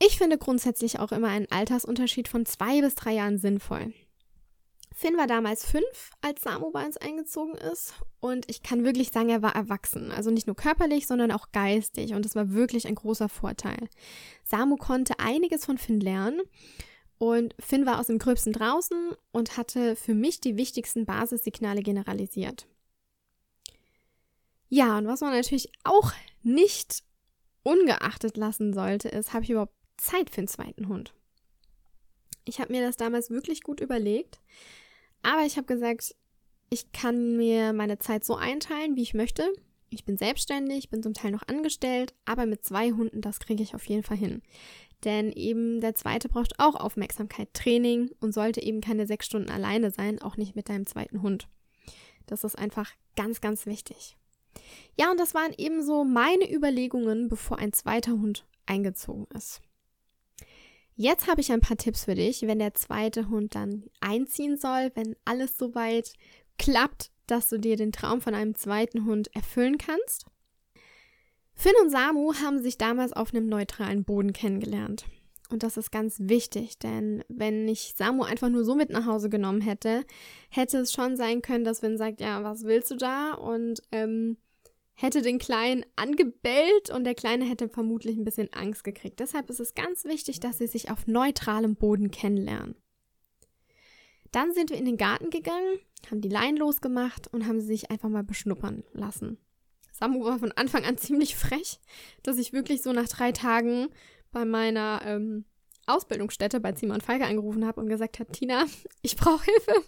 Ich 0.03 0.17
finde 0.19 0.39
grundsätzlich 0.39 0.99
auch 0.99 1.13
immer 1.13 1.29
einen 1.29 1.51
Altersunterschied 1.51 2.27
von 2.27 2.47
zwei 2.47 2.81
bis 2.81 2.95
drei 2.95 3.13
Jahren 3.13 3.39
sinnvoll. 3.39 3.93
Finn 4.93 5.17
war 5.17 5.27
damals 5.27 5.65
fünf, 5.65 6.11
als 6.21 6.43
Samu 6.43 6.71
bei 6.71 6.85
uns 6.85 6.97
eingezogen 6.97 7.55
ist. 7.55 7.95
Und 8.19 8.51
ich 8.51 8.63
kann 8.63 8.85
wirklich 8.85 9.11
sagen, 9.11 9.29
er 9.29 9.43
war 9.43 9.55
erwachsen. 9.55 10.11
Also 10.11 10.31
nicht 10.31 10.47
nur 10.47 10.57
körperlich, 10.57 11.07
sondern 11.07 11.31
auch 11.31 11.53
geistig. 11.53 12.15
Und 12.15 12.25
das 12.25 12.35
war 12.35 12.51
wirklich 12.53 12.87
ein 12.87 12.97
großer 12.97 13.29
Vorteil. 13.29 13.89
Samu 14.43 14.77
konnte 14.77 15.19
einiges 15.19 15.65
von 15.65 15.79
Finn 15.79 16.01
lernen. 16.01 16.41
Und 17.19 17.55
Finn 17.61 17.87
war 17.87 18.01
aus 18.01 18.09
dem 18.09 18.19
Gröbsten 18.19 18.53
draußen 18.53 19.13
und 19.33 19.57
hatte 19.57 19.95
für 19.95 20.15
mich 20.15 20.41
die 20.41 20.57
wichtigsten 20.57 21.05
Basissignale 21.05 21.83
generalisiert. 21.83 22.67
Ja, 24.71 24.97
und 24.99 25.07
was 25.09 25.21
man 25.21 25.33
natürlich 25.33 25.71
auch 25.83 26.13
nicht 26.43 27.03
ungeachtet 27.65 28.37
lassen 28.37 28.73
sollte, 28.73 29.09
ist, 29.09 29.35
habe 29.35 29.45
ich 29.45 29.51
überhaupt 29.51 29.75
Zeit 29.97 30.31
für 30.31 30.39
einen 30.39 30.49
zweiten 30.49 30.89
Hund? 30.89 31.13
Ich 32.45 32.61
habe 32.61 32.73
mir 32.73 32.81
das 32.81 32.97
damals 32.97 33.31
wirklich 33.31 33.63
gut 33.63 33.81
überlegt, 33.81 34.41
aber 35.23 35.45
ich 35.45 35.57
habe 35.57 35.67
gesagt, 35.67 36.15
ich 36.71 36.93
kann 36.93 37.37
mir 37.37 37.73
meine 37.73 37.99
Zeit 37.99 38.25
so 38.25 38.37
einteilen, 38.37 38.95
wie 38.95 39.03
ich 39.03 39.13
möchte. 39.13 39.53
Ich 39.91 40.05
bin 40.05 40.17
selbstständig, 40.17 40.89
bin 40.89 41.03
zum 41.03 41.15
Teil 41.15 41.33
noch 41.33 41.47
angestellt, 41.49 42.15
aber 42.25 42.47
mit 42.47 42.65
zwei 42.65 42.93
Hunden, 42.93 43.23
das 43.23 43.41
kriege 43.41 43.65
ich 43.65 43.75
auf 43.75 43.85
jeden 43.87 44.05
Fall 44.05 44.17
hin. 44.17 44.41
Denn 45.03 45.33
eben 45.33 45.81
der 45.81 45.97
zweite 45.97 46.29
braucht 46.29 46.61
auch 46.61 46.77
Aufmerksamkeit, 46.77 47.53
Training 47.55 48.13
und 48.21 48.33
sollte 48.33 48.63
eben 48.63 48.81
keine 48.81 49.09
sechs 49.09 49.27
Stunden 49.27 49.51
alleine 49.51 49.91
sein, 49.91 50.23
auch 50.23 50.37
nicht 50.37 50.55
mit 50.55 50.69
deinem 50.69 50.87
zweiten 50.87 51.23
Hund. 51.23 51.49
Das 52.27 52.45
ist 52.45 52.57
einfach 52.57 52.93
ganz, 53.17 53.41
ganz 53.41 53.67
wichtig. 53.67 54.17
Ja, 54.99 55.11
und 55.11 55.19
das 55.19 55.35
waren 55.35 55.55
ebenso 55.57 56.05
meine 56.05 56.53
Überlegungen, 56.53 57.29
bevor 57.29 57.59
ein 57.59 57.73
zweiter 57.73 58.13
Hund 58.13 58.47
eingezogen 58.67 59.27
ist. 59.35 59.61
Jetzt 60.95 61.29
habe 61.29 61.41
ich 61.41 61.51
ein 61.51 61.61
paar 61.63 61.79
Tipps 61.79 62.05
für 62.05 62.15
dich, 62.15 62.43
wenn 62.43 62.59
der 62.59 62.75
zweite 62.75 63.31
Hund 63.31 63.55
dann 63.55 63.85
einziehen 64.01 64.59
soll, 64.59 64.91
wenn 64.95 65.17
alles 65.25 65.57
soweit 65.57 66.13
klappt, 66.59 67.11
dass 67.27 67.49
du 67.49 67.59
dir 67.59 67.77
den 67.77 67.93
Traum 67.93 68.21
von 68.21 68.35
einem 68.35 68.55
zweiten 68.55 69.07
Hund 69.07 69.35
erfüllen 69.35 69.79
kannst. 69.79 70.27
Finn 71.55 71.73
und 71.83 71.91
Samu 71.91 72.35
haben 72.35 72.63
sich 72.63 72.77
damals 72.77 73.13
auf 73.13 73.33
einem 73.33 73.47
neutralen 73.47 74.05
Boden 74.05 74.33
kennengelernt. 74.33 75.07
Und 75.51 75.65
das 75.65 75.77
ist 75.77 75.91
ganz 75.91 76.17
wichtig, 76.21 76.79
denn 76.79 77.25
wenn 77.29 77.67
ich 77.67 77.95
Samu 77.97 78.23
einfach 78.23 78.49
nur 78.49 78.65
so 78.65 78.77
mit 78.77 78.91
nach 78.91 79.07
Hause 79.07 79.29
genommen 79.29 79.61
hätte, 79.61 80.05
hätte 80.49 80.79
es 80.79 80.93
schon 80.93 81.17
sein 81.17 81.43
können, 81.43 81.65
dass 81.65 81.81
Finn 81.81 81.99
sagt, 81.99 82.21
ja, 82.21 82.45
was 82.45 82.65
willst 82.65 82.91
du 82.93 82.97
da? 82.97 83.35
Und 83.35 83.83
ähm, 83.91 84.37
hätte 84.95 85.23
den 85.23 85.39
Kleinen 85.39 85.85
angebellt 85.97 86.91
und 86.91 87.05
der 87.05 87.15
Kleine 87.15 87.45
hätte 87.45 87.69
vermutlich 87.69 88.17
ein 88.17 88.25
bisschen 88.25 88.53
Angst 88.53 88.85
gekriegt. 88.85 89.19
Deshalb 89.19 89.51
ist 89.51 89.61
es 89.61 89.75
ganz 89.75 90.05
wichtig, 90.05 90.39
dass 90.39 90.59
sie 90.59 90.69
sich 90.69 90.91
auf 90.91 91.07
neutralem 91.07 91.75
Boden 91.75 92.11
kennenlernen. 92.11 92.77
Dann 94.31 94.53
sind 94.53 94.71
wir 94.71 94.77
in 94.77 94.85
den 94.85 94.97
Garten 94.97 95.31
gegangen, 95.31 95.81
haben 96.11 96.21
die 96.21 96.29
Leinen 96.29 96.57
losgemacht 96.57 97.27
und 97.33 97.47
haben 97.47 97.61
sie 97.61 97.67
sich 97.67 97.91
einfach 97.91 98.09
mal 98.09 98.23
beschnuppern 98.23 98.85
lassen. 98.93 99.39
Samu 99.93 100.25
war 100.25 100.39
von 100.39 100.53
Anfang 100.53 100.85
an 100.85 100.97
ziemlich 100.99 101.35
frech, 101.35 101.81
dass 102.23 102.39
ich 102.39 102.53
wirklich 102.53 102.83
so 102.83 102.93
nach 102.93 103.09
drei 103.09 103.33
Tagen 103.33 103.89
bei 104.33 104.45
meiner 104.45 105.03
ähm, 105.05 105.45
Ausbildungsstätte 105.87 106.61
bei 106.61 106.75
Simon 106.75 107.01
Falke 107.01 107.27
angerufen 107.27 107.67
habe 107.67 107.81
und 107.81 107.89
gesagt 107.89 108.21
habe, 108.21 108.31
Tina, 108.33 108.65
ich 109.03 109.17
brauche 109.17 109.45
Hilfe. 109.45 109.85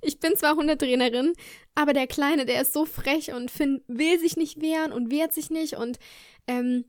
Ich 0.00 0.20
bin 0.20 0.36
zwar 0.36 0.56
Hundetrainerin, 0.56 1.34
aber 1.74 1.92
der 1.92 2.06
Kleine, 2.06 2.46
der 2.46 2.62
ist 2.62 2.72
so 2.72 2.86
frech 2.86 3.32
und 3.32 3.50
Finn 3.50 3.82
will 3.88 4.18
sich 4.18 4.36
nicht 4.36 4.60
wehren 4.62 4.92
und 4.92 5.10
wehrt 5.10 5.34
sich 5.34 5.50
nicht 5.50 5.74
und 5.74 5.98
ähm, 6.46 6.84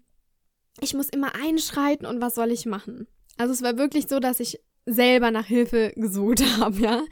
ich 0.79 0.93
muss 0.93 1.09
immer 1.09 1.33
einschreiten 1.35 2.05
und 2.05 2.21
was 2.21 2.35
soll 2.35 2.51
ich 2.51 2.65
machen? 2.65 3.07
Also 3.37 3.53
es 3.53 3.61
war 3.61 3.77
wirklich 3.77 4.07
so, 4.07 4.19
dass 4.19 4.39
ich 4.39 4.59
selber 4.85 5.31
nach 5.31 5.45
Hilfe 5.45 5.91
gesucht 5.95 6.41
habe, 6.59 6.79
ja, 6.79 7.03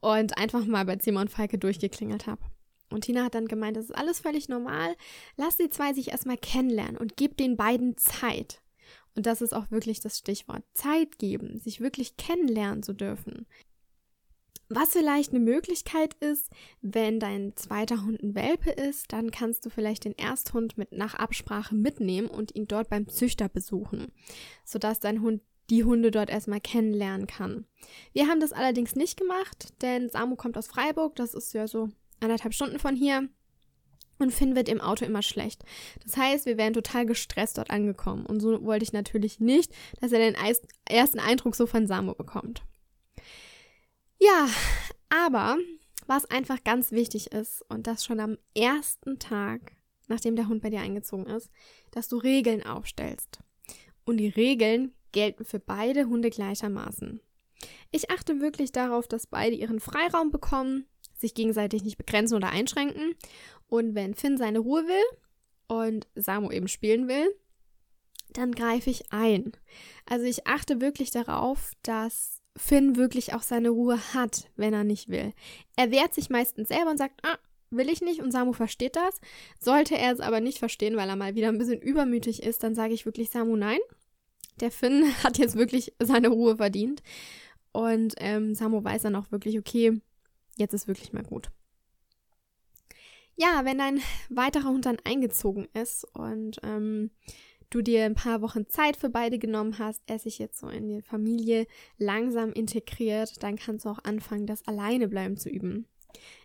und 0.00 0.38
einfach 0.38 0.64
mal 0.64 0.84
bei 0.84 0.98
Simon 0.98 1.28
Falke 1.28 1.58
durchgeklingelt 1.58 2.26
habe. 2.26 2.42
Und 2.90 3.02
Tina 3.02 3.24
hat 3.24 3.34
dann 3.34 3.48
gemeint, 3.48 3.76
das 3.76 3.84
ist 3.84 3.96
alles 3.96 4.20
völlig 4.20 4.48
normal. 4.48 4.94
Lass 5.36 5.58
die 5.58 5.68
zwei 5.68 5.92
sich 5.92 6.10
erstmal 6.10 6.38
kennenlernen 6.38 6.96
und 6.96 7.16
gib 7.16 7.36
den 7.36 7.56
beiden 7.56 7.98
Zeit. 7.98 8.62
Und 9.18 9.26
das 9.26 9.42
ist 9.42 9.52
auch 9.52 9.72
wirklich 9.72 9.98
das 9.98 10.16
Stichwort. 10.16 10.62
Zeit 10.74 11.18
geben, 11.18 11.58
sich 11.58 11.80
wirklich 11.80 12.16
kennenlernen 12.16 12.84
zu 12.84 12.92
dürfen. 12.92 13.48
Was 14.68 14.90
vielleicht 14.90 15.30
eine 15.30 15.40
Möglichkeit 15.40 16.14
ist, 16.20 16.52
wenn 16.82 17.18
dein 17.18 17.56
zweiter 17.56 18.04
Hund 18.04 18.22
ein 18.22 18.36
Welpe 18.36 18.70
ist, 18.70 19.12
dann 19.12 19.32
kannst 19.32 19.66
du 19.66 19.70
vielleicht 19.70 20.04
den 20.04 20.16
Ersthund 20.16 20.78
mit 20.78 20.92
nach 20.92 21.14
Absprache 21.14 21.74
mitnehmen 21.74 22.28
und 22.28 22.54
ihn 22.54 22.68
dort 22.68 22.90
beim 22.90 23.08
Züchter 23.08 23.48
besuchen, 23.48 24.12
sodass 24.64 25.00
dein 25.00 25.20
Hund 25.20 25.42
die 25.68 25.82
Hunde 25.82 26.12
dort 26.12 26.30
erstmal 26.30 26.60
kennenlernen 26.60 27.26
kann. 27.26 27.66
Wir 28.12 28.28
haben 28.28 28.38
das 28.38 28.52
allerdings 28.52 28.94
nicht 28.94 29.18
gemacht, 29.18 29.74
denn 29.82 30.10
Samu 30.10 30.36
kommt 30.36 30.56
aus 30.56 30.68
Freiburg, 30.68 31.16
das 31.16 31.34
ist 31.34 31.52
ja 31.54 31.66
so 31.66 31.88
anderthalb 32.20 32.54
Stunden 32.54 32.78
von 32.78 32.94
hier. 32.94 33.28
Und 34.18 34.32
Finn 34.32 34.56
wird 34.56 34.68
im 34.68 34.80
Auto 34.80 35.04
immer 35.04 35.22
schlecht. 35.22 35.64
Das 36.04 36.16
heißt, 36.16 36.46
wir 36.46 36.58
wären 36.58 36.72
total 36.72 37.06
gestresst 37.06 37.58
dort 37.58 37.70
angekommen. 37.70 38.26
Und 38.26 38.40
so 38.40 38.64
wollte 38.64 38.82
ich 38.82 38.92
natürlich 38.92 39.38
nicht, 39.38 39.72
dass 40.00 40.12
er 40.12 40.18
den 40.18 40.36
ersten 40.88 41.20
Eindruck 41.20 41.54
so 41.54 41.66
von 41.66 41.86
Samu 41.86 42.14
bekommt. 42.14 42.62
Ja, 44.18 44.48
aber 45.08 45.56
was 46.06 46.24
einfach 46.24 46.64
ganz 46.64 46.90
wichtig 46.90 47.32
ist, 47.32 47.64
und 47.68 47.86
das 47.86 48.04
schon 48.04 48.18
am 48.18 48.38
ersten 48.54 49.18
Tag, 49.18 49.72
nachdem 50.08 50.36
der 50.36 50.48
Hund 50.48 50.62
bei 50.62 50.70
dir 50.70 50.80
eingezogen 50.80 51.26
ist, 51.26 51.50
dass 51.92 52.08
du 52.08 52.16
Regeln 52.16 52.64
aufstellst. 52.64 53.40
Und 54.04 54.16
die 54.16 54.28
Regeln 54.28 54.94
gelten 55.12 55.44
für 55.44 55.60
beide 55.60 56.06
Hunde 56.06 56.30
gleichermaßen. 56.30 57.20
Ich 57.90 58.10
achte 58.10 58.40
wirklich 58.40 58.72
darauf, 58.72 59.08
dass 59.08 59.26
beide 59.26 59.56
ihren 59.56 59.80
Freiraum 59.80 60.30
bekommen, 60.30 60.86
sich 61.16 61.34
gegenseitig 61.34 61.82
nicht 61.82 61.98
begrenzen 61.98 62.36
oder 62.36 62.50
einschränken. 62.50 63.14
Und 63.68 63.94
wenn 63.94 64.14
Finn 64.14 64.36
seine 64.36 64.60
Ruhe 64.60 64.86
will 64.86 65.18
und 65.66 66.06
Samu 66.14 66.50
eben 66.50 66.68
spielen 66.68 67.08
will, 67.08 67.34
dann 68.32 68.52
greife 68.52 68.90
ich 68.90 69.12
ein. 69.12 69.52
Also 70.06 70.26
ich 70.26 70.46
achte 70.46 70.80
wirklich 70.80 71.10
darauf, 71.10 71.72
dass 71.82 72.42
Finn 72.56 72.96
wirklich 72.96 73.34
auch 73.34 73.42
seine 73.42 73.70
Ruhe 73.70 73.98
hat, 74.14 74.50
wenn 74.56 74.74
er 74.74 74.84
nicht 74.84 75.08
will. 75.08 75.32
Er 75.76 75.90
wehrt 75.90 76.14
sich 76.14 76.28
meistens 76.30 76.68
selber 76.68 76.90
und 76.90 76.98
sagt, 76.98 77.20
ah, 77.24 77.38
will 77.70 77.88
ich 77.88 78.00
nicht 78.00 78.20
und 78.20 78.32
Samu 78.32 78.52
versteht 78.52 78.96
das. 78.96 79.20
Sollte 79.60 79.96
er 79.96 80.12
es 80.12 80.20
aber 80.20 80.40
nicht 80.40 80.58
verstehen, 80.58 80.96
weil 80.96 81.08
er 81.08 81.16
mal 81.16 81.34
wieder 81.34 81.48
ein 81.48 81.58
bisschen 81.58 81.80
übermütig 81.80 82.42
ist, 82.42 82.62
dann 82.62 82.74
sage 82.74 82.94
ich 82.94 83.06
wirklich 83.06 83.30
Samu 83.30 83.56
nein. 83.56 83.78
Der 84.60 84.70
Finn 84.70 85.04
hat 85.22 85.38
jetzt 85.38 85.56
wirklich 85.56 85.94
seine 85.98 86.28
Ruhe 86.28 86.56
verdient. 86.56 87.02
Und 87.78 88.16
ähm, 88.16 88.56
Samu 88.56 88.82
weiß 88.82 89.02
dann 89.02 89.14
auch 89.14 89.30
wirklich, 89.30 89.56
okay, 89.56 90.02
jetzt 90.56 90.74
ist 90.74 90.88
wirklich 90.88 91.12
mal 91.12 91.22
gut. 91.22 91.48
Ja, 93.36 93.64
wenn 93.64 93.78
dein 93.78 94.00
weiterer 94.30 94.70
Hund 94.70 94.84
dann 94.84 94.96
eingezogen 95.04 95.68
ist 95.74 96.02
und 96.12 96.58
ähm, 96.64 97.12
du 97.70 97.80
dir 97.80 98.04
ein 98.04 98.16
paar 98.16 98.42
Wochen 98.42 98.66
Zeit 98.66 98.96
für 98.96 99.10
beide 99.10 99.38
genommen 99.38 99.78
hast, 99.78 100.02
er 100.06 100.18
sich 100.18 100.40
jetzt 100.40 100.58
so 100.58 100.68
in 100.68 100.88
die 100.88 101.02
Familie 101.02 101.68
langsam 101.98 102.52
integriert, 102.52 103.44
dann 103.44 103.54
kannst 103.54 103.84
du 103.84 103.90
auch 103.90 104.02
anfangen, 104.02 104.48
das 104.48 104.66
Alleinebleiben 104.66 105.36
zu 105.36 105.48
üben. 105.48 105.86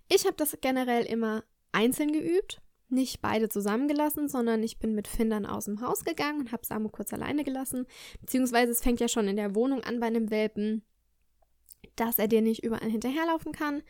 Ich 0.09 0.27
habe 0.27 0.35
das 0.37 0.55
generell 0.61 1.03
immer 1.03 1.43
einzeln 1.71 2.11
geübt, 2.11 2.61
nicht 2.89 3.23
beide 3.23 3.49
zusammengelassen, 3.49 4.29
sondern 4.29 4.61
ich 4.61 4.77
bin 4.77 4.93
mit 4.93 5.07
Finn 5.07 5.31
dann 5.31 5.47
aus 5.47 5.65
dem 5.65 5.81
Haus 5.81 6.05
gegangen 6.05 6.41
und 6.41 6.51
habe 6.51 6.63
Samu 6.63 6.89
kurz 6.89 7.11
alleine 7.11 7.43
gelassen. 7.43 7.87
Beziehungsweise 8.21 8.71
es 8.71 8.83
fängt 8.83 8.99
ja 8.99 9.07
schon 9.07 9.27
in 9.27 9.37
der 9.37 9.55
Wohnung 9.55 9.81
an 9.81 9.99
bei 9.99 10.05
einem 10.05 10.29
Welpen, 10.29 10.83
dass 11.95 12.19
er 12.19 12.27
dir 12.27 12.41
nicht 12.41 12.63
überall 12.63 12.89
hinterherlaufen 12.89 13.51
kann. 13.51 13.83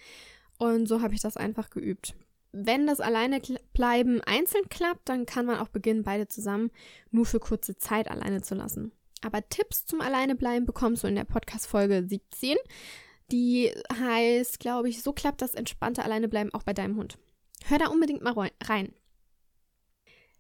Und 0.58 0.88
so 0.88 1.02
habe 1.02 1.14
ich 1.14 1.22
das 1.22 1.38
einfach 1.38 1.70
geübt. 1.70 2.16
Wenn 2.52 2.86
das 2.86 3.00
alleine 3.00 3.42
bleiben 3.74 4.22
einzeln 4.22 4.70
klappt, 4.70 5.10
dann 5.10 5.26
kann 5.26 5.46
man 5.46 5.60
auch 5.60 5.70
beginnen, 5.70 6.04
beide 6.04 6.28
zusammen 6.28 6.70
nur 7.10 7.26
für 7.26 7.40
kurze 7.40 7.78
Zeit 7.78 8.10
alleine 8.10 8.42
zu 8.42 8.54
lassen. 8.54 8.92
Aber 9.22 9.48
Tipps 9.50 9.86
zum 9.86 10.02
Alleinebleiben 10.02 10.66
bekommst 10.66 11.04
du 11.04 11.08
in 11.08 11.16
der 11.16 11.24
Podcast-Folge 11.24 12.06
17. 12.08 12.58
Die 13.32 13.72
heißt, 13.98 14.60
glaube 14.60 14.90
ich, 14.90 15.02
so 15.02 15.14
klappt 15.14 15.42
das 15.42 15.56
entspannte 15.56 16.04
Alleinebleiben 16.04 16.54
auch 16.54 16.64
bei 16.64 16.74
deinem 16.74 16.98
Hund. 16.98 17.18
Hör 17.66 17.80
da 17.80 17.88
unbedingt 17.88 18.22
mal 18.22 18.52
rein. 18.64 18.94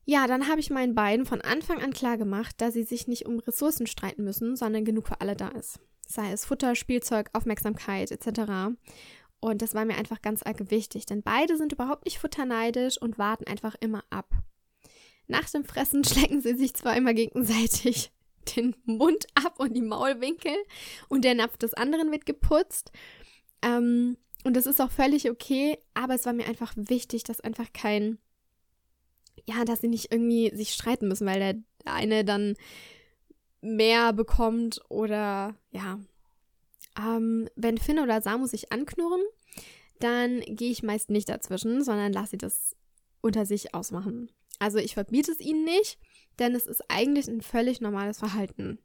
Ja, 0.06 0.28
dann 0.28 0.50
habe 0.50 0.60
ich 0.60 0.70
meinen 0.70 0.96
beiden 0.96 1.26
von 1.26 1.42
Anfang 1.42 1.82
an 1.82 1.94
klar 1.94 2.18
gemacht, 2.18 2.60
dass 2.60 2.74
sie 2.74 2.84
sich 2.84 3.08
nicht 3.08 3.26
um 3.26 3.40
Ressourcen 3.40 3.88
streiten 3.88 4.26
müssen, 4.26 4.56
sondern 4.56 4.86
genug 4.86 5.08
für 5.08 5.22
alle 5.22 5.36
da 5.36 5.48
ist 5.48 5.80
sei 6.14 6.32
es 6.32 6.46
Futter, 6.46 6.76
Spielzeug, 6.76 7.30
Aufmerksamkeit 7.34 8.12
etc. 8.12 8.76
Und 9.40 9.62
das 9.62 9.74
war 9.76 9.86
mir 9.86 9.98
einfach 9.98 10.22
ganz 10.22 10.44
arg 10.44 10.72
wichtig, 10.72 11.06
denn 11.06 11.22
beide 11.22 11.58
sind 11.58 11.74
überhaupt 11.74 12.06
nicht 12.06 12.20
futterneidisch 12.20 12.98
und 13.02 13.18
warten 13.18 13.46
einfach 13.46 13.76
immer 13.80 14.04
ab. 14.10 14.30
Nach 15.28 15.50
dem 15.50 15.66
Fressen 15.66 16.04
schlecken 16.06 16.42
sie 16.42 16.56
sich 16.56 16.74
zwar 16.74 16.96
immer 16.96 17.14
gegenseitig 17.14 18.12
den 18.56 18.76
Mund 18.86 19.26
ab 19.36 19.60
und 19.60 19.74
die 19.74 19.82
Maulwinkel 19.82 20.56
und 21.10 21.26
der 21.26 21.36
Napf 21.36 21.58
des 21.58 21.74
anderen 21.74 22.12
wird 22.12 22.26
geputzt. 22.26 22.92
Ähm, 23.62 24.18
und 24.44 24.56
das 24.56 24.66
ist 24.66 24.82
auch 24.82 24.92
völlig 24.92 25.30
okay, 25.30 25.78
aber 25.94 26.16
es 26.16 26.26
war 26.26 26.34
mir 26.34 26.46
einfach 26.48 26.74
wichtig, 26.76 27.24
dass 27.24 27.40
einfach 27.40 27.72
kein, 27.74 28.18
ja, 29.46 29.64
dass 29.64 29.82
sie 29.82 29.88
nicht 29.88 30.12
irgendwie 30.12 30.54
sich 30.56 30.74
streiten 30.74 31.08
müssen, 31.08 31.26
weil 31.26 31.40
der 31.40 31.56
eine 31.86 32.26
dann 32.26 32.56
mehr 33.64 34.14
bekommt 34.14 34.82
oder 34.90 35.56
ja. 35.72 36.00
Ähm, 36.98 37.50
wenn 37.56 37.80
Finn 37.80 38.00
oder 38.00 38.22
Samu 38.22 38.46
sich 38.46 38.72
anknurren, 38.72 39.24
dann 40.00 40.42
gehe 40.42 40.72
ich 40.72 40.84
meist 40.84 41.10
nicht 41.10 41.30
dazwischen, 41.30 41.84
sondern 41.84 42.14
lasse 42.14 42.32
sie 42.32 42.38
das 42.38 42.76
unter 43.22 43.46
sich 43.46 43.74
ausmachen. 43.74 44.30
Also 44.60 44.78
ich 44.78 44.94
verbiete 44.94 45.32
es 45.32 45.40
ihnen 45.40 45.64
nicht, 45.64 45.98
denn 46.40 46.54
es 46.54 46.68
ist 46.68 46.84
eigentlich 46.90 47.28
ein 47.28 47.42
völlig 47.42 47.82
normales 47.82 48.20
Verhalten. 48.20 48.80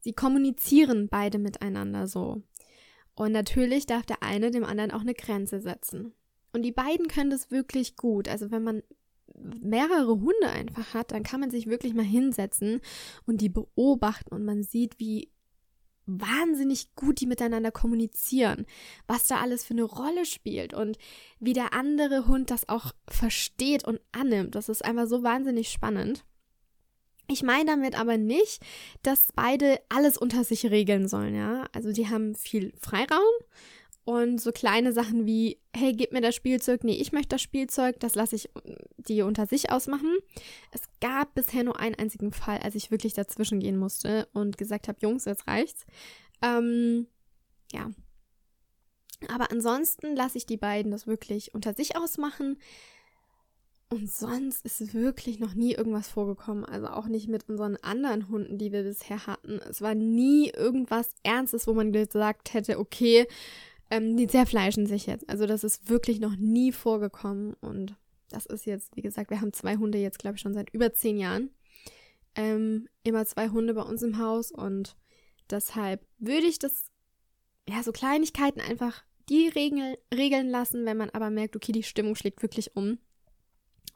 Sie 0.00 0.12
kommunizieren 0.12 1.08
beide 1.08 1.38
miteinander 1.38 2.06
so. 2.06 2.42
Und 3.14 3.32
natürlich 3.32 3.86
darf 3.86 4.06
der 4.06 4.22
eine 4.22 4.50
dem 4.50 4.64
anderen 4.64 4.90
auch 4.90 5.00
eine 5.00 5.14
Grenze 5.14 5.60
setzen. 5.60 6.14
Und 6.52 6.62
die 6.62 6.72
beiden 6.72 7.08
können 7.08 7.30
das 7.30 7.50
wirklich 7.50 7.96
gut. 7.96 8.28
Also 8.28 8.50
wenn 8.50 8.62
man 8.62 8.82
mehrere 9.60 10.20
Hunde 10.20 10.48
einfach 10.50 10.94
hat, 10.94 11.12
dann 11.12 11.22
kann 11.22 11.40
man 11.40 11.50
sich 11.50 11.66
wirklich 11.66 11.94
mal 11.94 12.04
hinsetzen 12.04 12.80
und 13.26 13.40
die 13.40 13.48
beobachten 13.48 14.34
und 14.34 14.44
man 14.44 14.62
sieht, 14.62 14.98
wie 14.98 15.30
wahnsinnig 16.08 16.94
gut 16.94 17.20
die 17.20 17.26
miteinander 17.26 17.70
kommunizieren, 17.70 18.66
was 19.06 19.26
da 19.26 19.40
alles 19.40 19.64
für 19.64 19.74
eine 19.74 19.84
Rolle 19.84 20.24
spielt 20.24 20.72
und 20.72 20.96
wie 21.38 21.52
der 21.52 21.74
andere 21.74 22.26
Hund 22.26 22.50
das 22.50 22.68
auch 22.68 22.92
versteht 23.08 23.86
und 23.86 24.00
annimmt. 24.10 24.54
Das 24.54 24.68
ist 24.70 24.84
einfach 24.84 25.06
so 25.06 25.22
wahnsinnig 25.22 25.68
spannend. 25.68 26.24
Ich 27.30 27.42
meine 27.42 27.66
damit 27.66 28.00
aber 28.00 28.16
nicht, 28.16 28.62
dass 29.02 29.28
beide 29.36 29.80
alles 29.90 30.16
unter 30.16 30.44
sich 30.44 30.64
regeln 30.70 31.08
sollen, 31.08 31.34
ja. 31.34 31.66
Also 31.74 31.92
die 31.92 32.08
haben 32.08 32.34
viel 32.34 32.72
Freiraum 32.80 33.20
und 34.08 34.40
so 34.40 34.52
kleine 34.52 34.94
Sachen 34.94 35.26
wie, 35.26 35.58
hey, 35.76 35.92
gib 35.92 36.12
mir 36.12 36.22
das 36.22 36.34
Spielzeug, 36.34 36.82
nee, 36.82 36.94
ich 36.98 37.12
möchte 37.12 37.34
das 37.34 37.42
Spielzeug, 37.42 38.00
das 38.00 38.14
lasse 38.14 38.36
ich 38.36 38.48
die 38.96 39.20
unter 39.20 39.44
sich 39.44 39.70
ausmachen. 39.70 40.16
Es 40.72 40.80
gab 41.02 41.34
bisher 41.34 41.62
nur 41.62 41.78
einen 41.78 41.94
einzigen 41.94 42.32
Fall, 42.32 42.56
als 42.60 42.74
ich 42.74 42.90
wirklich 42.90 43.12
dazwischen 43.12 43.60
gehen 43.60 43.76
musste 43.76 44.26
und 44.32 44.56
gesagt 44.56 44.88
habe, 44.88 44.96
Jungs, 45.02 45.26
jetzt 45.26 45.46
reicht's. 45.46 45.84
Ähm, 46.40 47.06
ja. 47.70 47.90
Aber 49.28 49.50
ansonsten 49.50 50.16
lasse 50.16 50.38
ich 50.38 50.46
die 50.46 50.56
beiden 50.56 50.90
das 50.90 51.06
wirklich 51.06 51.52
unter 51.52 51.74
sich 51.74 51.94
ausmachen. 51.94 52.56
Und 53.90 54.10
sonst 54.10 54.64
ist 54.64 54.94
wirklich 54.94 55.38
noch 55.38 55.52
nie 55.52 55.74
irgendwas 55.74 56.08
vorgekommen. 56.08 56.64
Also 56.64 56.86
auch 56.86 57.08
nicht 57.08 57.28
mit 57.28 57.46
unseren 57.50 57.76
anderen 57.76 58.30
Hunden, 58.30 58.56
die 58.56 58.72
wir 58.72 58.84
bisher 58.84 59.26
hatten. 59.26 59.60
Es 59.68 59.82
war 59.82 59.94
nie 59.94 60.48
irgendwas 60.48 61.10
Ernstes, 61.24 61.66
wo 61.66 61.74
man 61.74 61.92
gesagt 61.92 62.54
hätte, 62.54 62.78
okay, 62.78 63.26
ähm, 63.90 64.16
die 64.16 64.26
zerfleischen 64.26 64.86
sich 64.86 65.06
jetzt. 65.06 65.28
Also 65.28 65.46
das 65.46 65.64
ist 65.64 65.88
wirklich 65.88 66.20
noch 66.20 66.36
nie 66.36 66.72
vorgekommen 66.72 67.54
und 67.60 67.96
das 68.30 68.46
ist 68.46 68.66
jetzt, 68.66 68.94
wie 68.96 69.02
gesagt, 69.02 69.30
wir 69.30 69.40
haben 69.40 69.52
zwei 69.52 69.76
Hunde 69.76 69.98
jetzt, 69.98 70.18
glaube 70.18 70.36
ich, 70.36 70.42
schon 70.42 70.54
seit 70.54 70.70
über 70.70 70.92
zehn 70.92 71.16
Jahren. 71.16 71.50
Ähm, 72.34 72.88
immer 73.02 73.24
zwei 73.24 73.48
Hunde 73.48 73.74
bei 73.74 73.82
uns 73.82 74.02
im 74.02 74.18
Haus 74.18 74.52
und 74.52 74.96
deshalb 75.50 76.06
würde 76.18 76.46
ich 76.46 76.58
das, 76.58 76.90
ja, 77.68 77.82
so 77.82 77.92
Kleinigkeiten 77.92 78.60
einfach 78.60 79.02
die 79.28 79.48
Regel, 79.48 79.98
regeln 80.14 80.48
lassen, 80.48 80.84
wenn 80.84 80.96
man 80.96 81.10
aber 81.10 81.30
merkt, 81.30 81.56
okay, 81.56 81.72
die 81.72 81.82
Stimmung 81.82 82.14
schlägt 82.14 82.42
wirklich 82.42 82.76
um. 82.76 82.98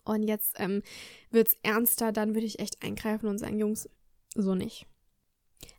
Und 0.04 0.24
jetzt 0.24 0.56
ähm, 0.58 0.82
wird 1.30 1.48
es 1.48 1.58
ernster, 1.62 2.12
dann 2.12 2.34
würde 2.34 2.46
ich 2.46 2.58
echt 2.58 2.82
eingreifen 2.82 3.28
und 3.28 3.38
sagen, 3.38 3.58
Jungs, 3.58 3.88
so 4.34 4.54
nicht. 4.54 4.86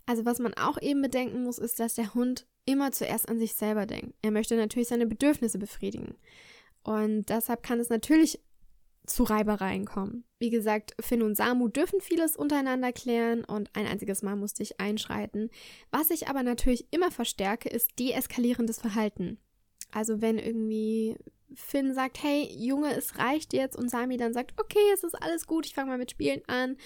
Also 0.05 0.25
was 0.25 0.39
man 0.39 0.53
auch 0.53 0.81
eben 0.81 1.01
bedenken 1.01 1.43
muss, 1.43 1.57
ist, 1.57 1.79
dass 1.79 1.95
der 1.95 2.13
Hund 2.13 2.47
immer 2.65 2.91
zuerst 2.91 3.29
an 3.29 3.39
sich 3.39 3.53
selber 3.53 3.85
denkt. 3.85 4.15
Er 4.21 4.31
möchte 4.31 4.55
natürlich 4.55 4.87
seine 4.87 5.05
Bedürfnisse 5.05 5.59
befriedigen. 5.59 6.15
Und 6.83 7.29
deshalb 7.29 7.63
kann 7.63 7.79
es 7.79 7.89
natürlich 7.89 8.39
zu 9.05 9.23
Reibereien 9.23 9.85
kommen. 9.85 10.23
Wie 10.39 10.49
gesagt, 10.49 10.95
Finn 10.99 11.23
und 11.23 11.35
Samu 11.35 11.67
dürfen 11.67 11.99
vieles 11.99 12.35
untereinander 12.35 12.93
klären 12.93 13.43
und 13.43 13.69
ein 13.75 13.85
einziges 13.85 14.21
Mal 14.21 14.35
musste 14.35 14.63
ich 14.63 14.79
einschreiten. 14.79 15.49
Was 15.91 16.09
ich 16.09 16.29
aber 16.29 16.43
natürlich 16.43 16.87
immer 16.91 17.11
verstärke, 17.11 17.69
ist 17.69 17.99
deeskalierendes 17.99 18.79
Verhalten. 18.79 19.39
Also 19.91 20.21
wenn 20.21 20.39
irgendwie 20.39 21.17
Finn 21.53 21.93
sagt, 21.93 22.23
hey 22.23 22.47
Junge, 22.57 22.95
es 22.95 23.17
reicht 23.17 23.53
jetzt 23.53 23.75
und 23.75 23.89
Sami 23.89 24.17
dann 24.17 24.33
sagt, 24.33 24.59
okay, 24.59 24.79
es 24.93 25.03
ist 25.03 25.21
alles 25.21 25.47
gut, 25.47 25.65
ich 25.65 25.73
fange 25.73 25.91
mal 25.91 25.97
mit 25.97 26.11
Spielen 26.11 26.41
an. 26.47 26.77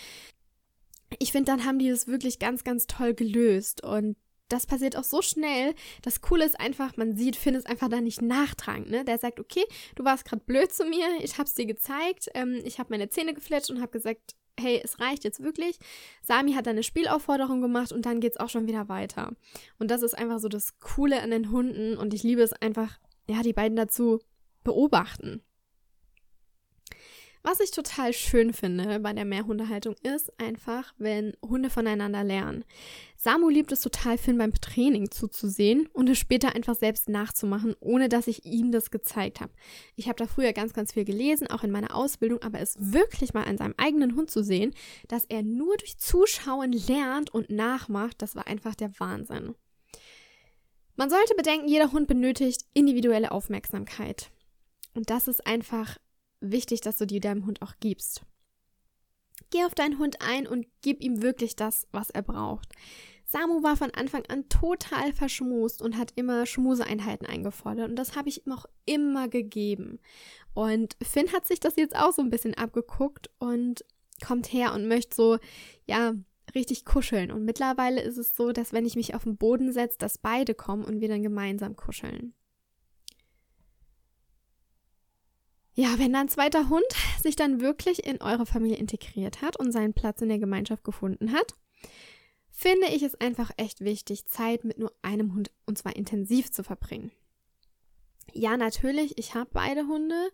Ich 1.20 1.32
finde, 1.32 1.52
dann 1.52 1.66
haben 1.66 1.80
die 1.80 1.90
das 1.90 2.08
wirklich 2.08 2.40
ganz, 2.40 2.64
ganz 2.64 2.88
toll 2.88 3.14
gelöst 3.14 3.84
und 3.84 4.18
das 4.50 4.66
passiert 4.66 4.96
auch 4.96 5.04
so 5.04 5.22
schnell. 5.22 5.74
Das 6.02 6.22
Coole 6.22 6.46
ist 6.46 6.60
einfach, 6.60 6.98
man 6.98 7.16
sieht, 7.16 7.36
Finn 7.36 7.56
ist 7.56 7.68
einfach 7.68 7.90
da 7.90 8.02
nicht 8.02 8.22
nachtragend. 8.22 8.90
Ne? 8.90 9.06
Der 9.06 9.18
sagt, 9.18 9.40
okay, 9.40 9.64
du 9.96 10.06
warst 10.06 10.26
gerade 10.26 10.44
blöd 10.46 10.72
zu 10.72 10.86
mir, 10.86 11.06
ich 11.22 11.38
hab's 11.38 11.54
dir 11.54 11.66
gezeigt, 11.66 12.30
ähm, 12.34 12.62
ich 12.64 12.80
habe 12.80 12.90
meine 12.92 13.10
Zähne 13.10 13.34
gefletscht 13.34 13.70
und 13.70 13.82
habe 13.82 13.92
gesagt, 13.92 14.36
hey, 14.60 14.82
es 14.84 15.00
reicht 15.00 15.24
jetzt 15.24 15.44
wirklich. 15.44 15.78
Sami 16.24 16.54
hat 16.54 16.66
dann 16.66 16.74
eine 16.74 16.84
Spielaufforderung 16.84 17.62
gemacht 17.62 17.92
und 17.92 18.06
dann 18.06 18.20
geht's 18.20 18.38
auch 18.38 18.50
schon 18.50 18.68
wieder 18.68 18.90
weiter. 18.90 19.34
Und 19.78 19.92
das 19.92 20.02
ist 20.02 20.18
einfach 20.18 20.40
so 20.40 20.50
das 20.50 20.80
Coole 20.80 21.22
an 21.22 21.32
den 21.32 21.52
Hunden 21.52 21.98
und 21.98 22.14
ich 22.14 22.24
liebe 22.24 22.42
es 22.42 22.54
einfach, 22.54 23.00
ja, 23.30 23.44
die 23.44 23.54
beiden 23.54 23.76
dazu 23.76 24.20
beobachten. 24.64 25.44
Was 27.44 27.60
ich 27.60 27.72
total 27.72 28.14
schön 28.14 28.52
finde 28.52 29.00
bei 29.00 29.14
der 29.14 29.24
Mehrhundehaltung 29.24 29.96
ist 30.04 30.38
einfach, 30.40 30.94
wenn 30.98 31.34
Hunde 31.42 31.70
voneinander 31.70 32.24
lernen. 32.24 32.66
Samu 33.16 33.50
liebt 33.50 33.72
es 33.72 33.82
total, 33.82 34.18
Finn 34.18 34.38
beim 34.38 34.54
Training 34.54 35.12
zuzusehen 35.12 35.88
und 35.94 36.10
es 36.10 36.18
später 36.18 36.56
einfach 36.56 36.76
selbst 36.76 37.10
nachzumachen, 37.10 37.76
ohne 37.80 38.10
dass 38.10 38.28
ich 38.28 38.46
ihm 38.46 38.72
das 38.72 38.92
gezeigt 38.92 39.40
habe. 39.40 39.54
Ich 39.96 40.08
habe 40.08 40.18
da 40.18 40.28
früher 40.28 40.54
ganz, 40.54 40.74
ganz 40.74 40.94
viel 40.94 41.06
gelesen, 41.06 41.48
auch 41.48 41.64
in 41.64 41.72
meiner 41.72 41.96
Ausbildung, 41.96 42.42
aber 42.42 42.60
es 42.60 42.76
wirklich 42.80 43.34
mal 43.34 43.46
an 43.46 43.58
seinem 43.58 43.76
eigenen 43.78 44.16
Hund 44.16 44.30
zu 44.30 44.44
sehen, 44.44 44.74
dass 45.08 45.26
er 45.26 45.42
nur 45.44 45.78
durch 45.78 45.98
Zuschauen 45.98 46.74
lernt 46.74 47.34
und 47.34 47.50
nachmacht, 47.50 48.22
das 48.22 48.36
war 48.36 48.48
einfach 48.48 48.76
der 48.76 48.92
Wahnsinn. 49.00 49.56
Man 50.96 51.10
sollte 51.12 51.36
bedenken, 51.36 51.68
jeder 51.68 51.92
Hund 51.92 52.08
benötigt 52.08 52.66
individuelle 52.74 53.32
Aufmerksamkeit. 53.32 54.32
Und 54.96 55.12
das 55.12 55.28
ist 55.28 55.46
einfach 55.46 55.98
wichtig, 56.40 56.82
dass 56.82 56.98
du 56.98 57.06
die 57.06 57.20
deinem 57.20 57.46
Hund 57.46 57.62
auch 57.62 57.74
gibst. 57.80 58.24
Geh 59.50 59.64
auf 59.66 59.76
deinen 59.76 60.00
Hund 60.00 60.18
ein 60.22 60.48
und 60.48 60.66
gib 60.82 61.02
ihm 61.02 61.22
wirklich 61.22 61.56
das, 61.56 61.88
was 61.92 62.10
er 62.10 62.22
braucht. 62.22 62.74
Samu 63.26 63.62
war 63.62 63.76
von 63.76 63.92
Anfang 63.92 64.26
an 64.28 64.48
total 64.48 65.12
verschmust 65.12 65.82
und 65.82 65.98
hat 65.98 66.14
immer 66.16 66.46
Schmuseeinheiten 66.46 67.28
eingefordert 67.28 67.90
und 67.90 67.98
das 67.98 68.16
habe 68.16 68.30
ich 68.30 68.46
ihm 68.46 68.54
auch 68.54 68.66
immer 68.86 69.28
gegeben. 69.28 70.00
Und 70.54 70.96
Finn 71.04 71.32
hat 71.34 71.46
sich 71.46 71.60
das 71.60 71.76
jetzt 71.76 71.96
auch 71.96 72.14
so 72.14 72.22
ein 72.22 72.30
bisschen 72.30 72.54
abgeguckt 72.54 73.30
und 73.38 73.84
kommt 74.26 74.52
her 74.52 74.74
und 74.74 74.88
möchte 74.88 75.16
so, 75.16 75.38
ja, 75.86 76.14
richtig 76.56 76.86
kuscheln. 76.86 77.32
Und 77.32 77.44
mittlerweile 77.44 78.02
ist 78.02 78.18
es 78.18 78.36
so, 78.36 78.52
dass 78.52 78.74
wenn 78.74 78.86
ich 78.86 78.96
mich 78.96 79.14
auf 79.14 79.24
den 79.24 79.38
Boden 79.38 79.72
setze, 79.72 79.98
dass 79.98 80.18
beide 80.18 80.56
kommen 80.56 80.86
und 80.86 81.02
wir 81.02 81.10
dann 81.10 81.22
gemeinsam 81.22 81.76
kuscheln. 81.76 82.34
Ja, 85.80 86.00
wenn 86.00 86.12
dein 86.12 86.28
zweiter 86.28 86.70
Hund 86.70 86.88
sich 87.22 87.36
dann 87.36 87.62
wirklich 87.62 88.04
in 88.04 88.20
eure 88.20 88.48
Familie 88.48 88.78
integriert 88.78 89.44
hat 89.44 89.60
und 89.60 89.72
seinen 89.72 89.94
Platz 89.94 90.24
in 90.24 90.30
der 90.30 90.40
Gemeinschaft 90.40 90.84
gefunden 90.84 91.34
hat, 91.34 91.54
finde 92.50 92.88
ich 92.88 93.04
es 93.04 93.14
einfach 93.22 93.52
echt 93.58 93.82
wichtig, 93.82 94.26
Zeit 94.26 94.64
mit 94.64 94.80
nur 94.80 94.92
einem 95.04 95.36
Hund 95.36 95.52
und 95.68 95.78
zwar 95.78 95.96
intensiv 95.96 96.50
zu 96.52 96.64
verbringen. 96.64 97.12
Ja, 98.34 98.58
natürlich, 98.58 99.20
ich 99.20 99.36
habe 99.36 99.52
beide 99.54 99.86
Hunde, 99.86 100.32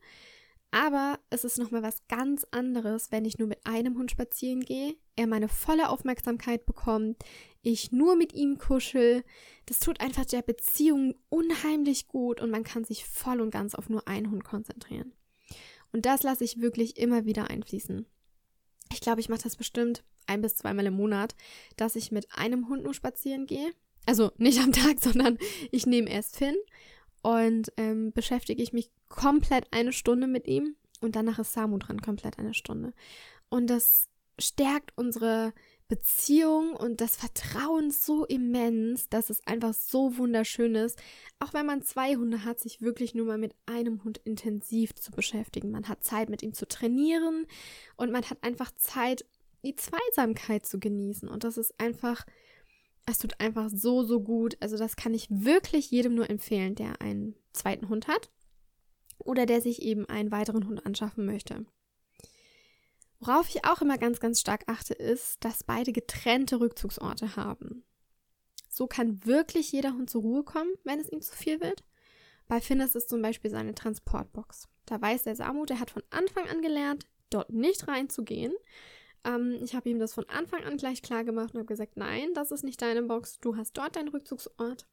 aber 0.71 1.19
es 1.29 1.43
ist 1.43 1.57
nochmal 1.57 1.83
was 1.83 2.07
ganz 2.07 2.47
anderes, 2.51 3.11
wenn 3.11 3.25
ich 3.25 3.37
nur 3.37 3.49
mit 3.49 3.65
einem 3.65 3.97
Hund 3.97 4.11
spazieren 4.11 4.61
gehe, 4.61 4.95
er 5.17 5.27
meine 5.27 5.49
volle 5.49 5.89
Aufmerksamkeit 5.89 6.65
bekommt, 6.65 7.21
ich 7.61 7.91
nur 7.91 8.15
mit 8.15 8.31
ihm 8.31 8.59
kuschel. 8.59 9.25
Das 9.65 9.79
tut 9.79 9.99
einfach 9.99 10.23
der 10.23 10.41
Beziehung 10.41 11.15
unheimlich 11.27 12.07
gut 12.07 12.39
und 12.39 12.49
man 12.49 12.63
kann 12.63 12.85
sich 12.85 13.03
voll 13.03 13.41
und 13.41 13.51
ganz 13.51 13.75
auf 13.75 13.89
nur 13.89 14.07
einen 14.07 14.31
Hund 14.31 14.45
konzentrieren. 14.45 15.11
Und 15.93 16.05
das 16.05 16.23
lasse 16.23 16.43
ich 16.43 16.59
wirklich 16.59 16.97
immer 16.97 17.25
wieder 17.25 17.49
einfließen. 17.49 18.05
Ich 18.91 18.99
glaube, 18.99 19.21
ich 19.21 19.29
mache 19.29 19.43
das 19.43 19.55
bestimmt 19.55 20.03
ein 20.27 20.41
bis 20.41 20.55
zweimal 20.55 20.85
im 20.85 20.95
Monat, 20.95 21.35
dass 21.77 21.95
ich 21.95 22.11
mit 22.11 22.27
einem 22.31 22.67
Hund 22.67 22.83
nur 22.83 22.93
spazieren 22.93 23.45
gehe. 23.45 23.71
Also 24.05 24.31
nicht 24.37 24.59
am 24.59 24.71
Tag, 24.71 24.99
sondern 25.01 25.37
ich 25.71 25.85
nehme 25.85 26.09
erst 26.09 26.37
Finn 26.37 26.55
und 27.21 27.71
ähm, 27.77 28.11
beschäftige 28.11 28.61
ich 28.61 28.73
mich 28.73 28.91
komplett 29.07 29.67
eine 29.71 29.93
Stunde 29.93 30.27
mit 30.27 30.47
ihm 30.47 30.75
und 31.01 31.15
danach 31.15 31.39
ist 31.39 31.53
Samu 31.53 31.77
dran 31.77 32.01
komplett 32.01 32.39
eine 32.39 32.53
Stunde. 32.53 32.93
Und 33.49 33.67
das 33.67 34.09
stärkt 34.39 34.91
unsere 34.95 35.53
Beziehung 35.87 36.75
und 36.75 37.01
das 37.01 37.15
Vertrauen 37.15 37.91
so 37.91 38.25
immens, 38.25 39.09
dass 39.09 39.29
es 39.29 39.45
einfach 39.45 39.73
so 39.73 40.17
wunderschön 40.17 40.75
ist, 40.75 40.97
auch 41.39 41.53
wenn 41.53 41.65
man 41.65 41.81
zwei 41.81 42.15
Hunde 42.15 42.45
hat, 42.45 42.59
sich 42.59 42.81
wirklich 42.81 43.13
nur 43.13 43.25
mal 43.25 43.37
mit 43.37 43.55
einem 43.65 44.03
Hund 44.03 44.19
intensiv 44.23 44.95
zu 44.95 45.11
beschäftigen. 45.11 45.71
Man 45.71 45.87
hat 45.87 46.03
Zeit, 46.03 46.29
mit 46.29 46.41
ihm 46.41 46.53
zu 46.53 46.67
trainieren 46.67 47.45
und 47.97 48.11
man 48.11 48.23
hat 48.29 48.37
einfach 48.41 48.71
Zeit, 48.75 49.25
die 49.63 49.75
Zweisamkeit 49.75 50.65
zu 50.65 50.79
genießen. 50.79 51.27
Und 51.27 51.43
das 51.43 51.57
ist 51.57 51.79
einfach, 51.79 52.25
es 53.05 53.19
tut 53.19 53.39
einfach 53.39 53.69
so, 53.71 54.03
so 54.03 54.21
gut. 54.21 54.57
Also 54.59 54.77
das 54.77 54.95
kann 54.95 55.13
ich 55.13 55.27
wirklich 55.29 55.91
jedem 55.91 56.15
nur 56.15 56.29
empfehlen, 56.29 56.75
der 56.75 57.01
einen 57.01 57.35
zweiten 57.51 57.89
Hund 57.89 58.07
hat 58.07 58.29
oder 59.17 59.45
der 59.45 59.61
sich 59.61 59.81
eben 59.81 60.05
einen 60.05 60.31
weiteren 60.31 60.67
Hund 60.67 60.85
anschaffen 60.85 61.25
möchte. 61.25 61.65
Worauf 63.25 63.47
ich 63.47 63.63
auch 63.63 63.81
immer 63.81 63.97
ganz, 63.97 64.19
ganz 64.19 64.41
stark 64.41 64.63
achte, 64.67 64.93
ist, 64.93 65.45
dass 65.45 65.63
beide 65.63 65.93
getrennte 65.93 66.59
Rückzugsorte 66.59 67.37
haben. 67.37 67.85
So 68.67 68.85
kann 68.85 69.25
wirklich 69.25 69.71
jeder 69.71 69.93
Hund 69.93 70.09
zur 70.09 70.23
Ruhe 70.23 70.43
kommen, 70.43 70.73
wenn 70.83 70.99
es 70.99 71.09
ihm 71.09 71.21
zu 71.21 71.33
viel 71.33 71.61
wird. 71.61 71.85
Bei 72.49 72.59
Finn 72.59 72.81
ist 72.81 73.07
zum 73.07 73.21
Beispiel 73.21 73.49
seine 73.49 73.75
Transportbox. 73.75 74.67
Da 74.85 75.01
weiß 75.01 75.23
der 75.23 75.37
Samu, 75.37 75.63
der 75.65 75.79
hat 75.79 75.89
von 75.89 76.03
Anfang 76.09 76.49
an 76.49 76.61
gelernt, 76.61 77.05
dort 77.29 77.49
nicht 77.49 77.87
reinzugehen. 77.87 78.53
Ähm, 79.23 79.57
ich 79.63 79.73
habe 79.73 79.89
ihm 79.89 79.99
das 79.99 80.13
von 80.13 80.27
Anfang 80.27 80.65
an 80.65 80.75
gleich 80.75 81.01
klar 81.01 81.23
gemacht 81.23 81.53
und 81.53 81.59
habe 81.59 81.67
gesagt, 81.67 81.95
nein, 81.95 82.33
das 82.33 82.51
ist 82.51 82.65
nicht 82.65 82.81
deine 82.81 83.03
Box, 83.03 83.39
du 83.39 83.55
hast 83.55 83.77
dort 83.77 83.95
deinen 83.95 84.09
Rückzugsort. 84.09 84.85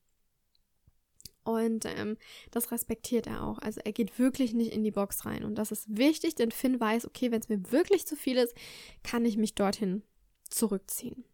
Und 1.44 1.84
ähm, 1.86 2.16
das 2.50 2.70
respektiert 2.70 3.26
er 3.26 3.44
auch. 3.44 3.58
Also 3.58 3.80
er 3.84 3.92
geht 3.92 4.18
wirklich 4.18 4.52
nicht 4.52 4.72
in 4.72 4.82
die 4.82 4.90
Box 4.90 5.24
rein. 5.26 5.44
Und 5.44 5.56
das 5.56 5.72
ist 5.72 5.96
wichtig, 5.96 6.34
denn 6.34 6.50
Finn 6.50 6.80
weiß, 6.80 7.06
okay, 7.06 7.30
wenn 7.30 7.40
es 7.40 7.48
mir 7.48 7.72
wirklich 7.72 8.06
zu 8.06 8.16
viel 8.16 8.36
ist, 8.36 8.54
kann 9.02 9.24
ich 9.24 9.36
mich 9.36 9.54
dorthin 9.54 10.02
zurückziehen. 10.48 11.24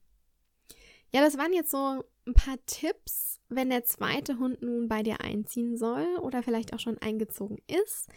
Ja, 1.12 1.21
das 1.23 1.38
waren 1.38 1.53
jetzt 1.53 1.71
so 1.71 2.05
ein 2.27 2.35
paar 2.35 2.59
Tipps, 2.66 3.40
wenn 3.49 3.71
der 3.71 3.85
zweite 3.85 4.38
Hund 4.38 4.62
nun 4.62 4.88
bei 4.88 5.03
dir 5.03 5.21
einziehen 5.21 5.77
soll 5.77 6.07
oder 6.21 6.42
vielleicht 6.42 6.75
auch 6.75 6.81
schon 6.81 6.99
eingezogen 6.99 7.59
ist. 7.69 8.09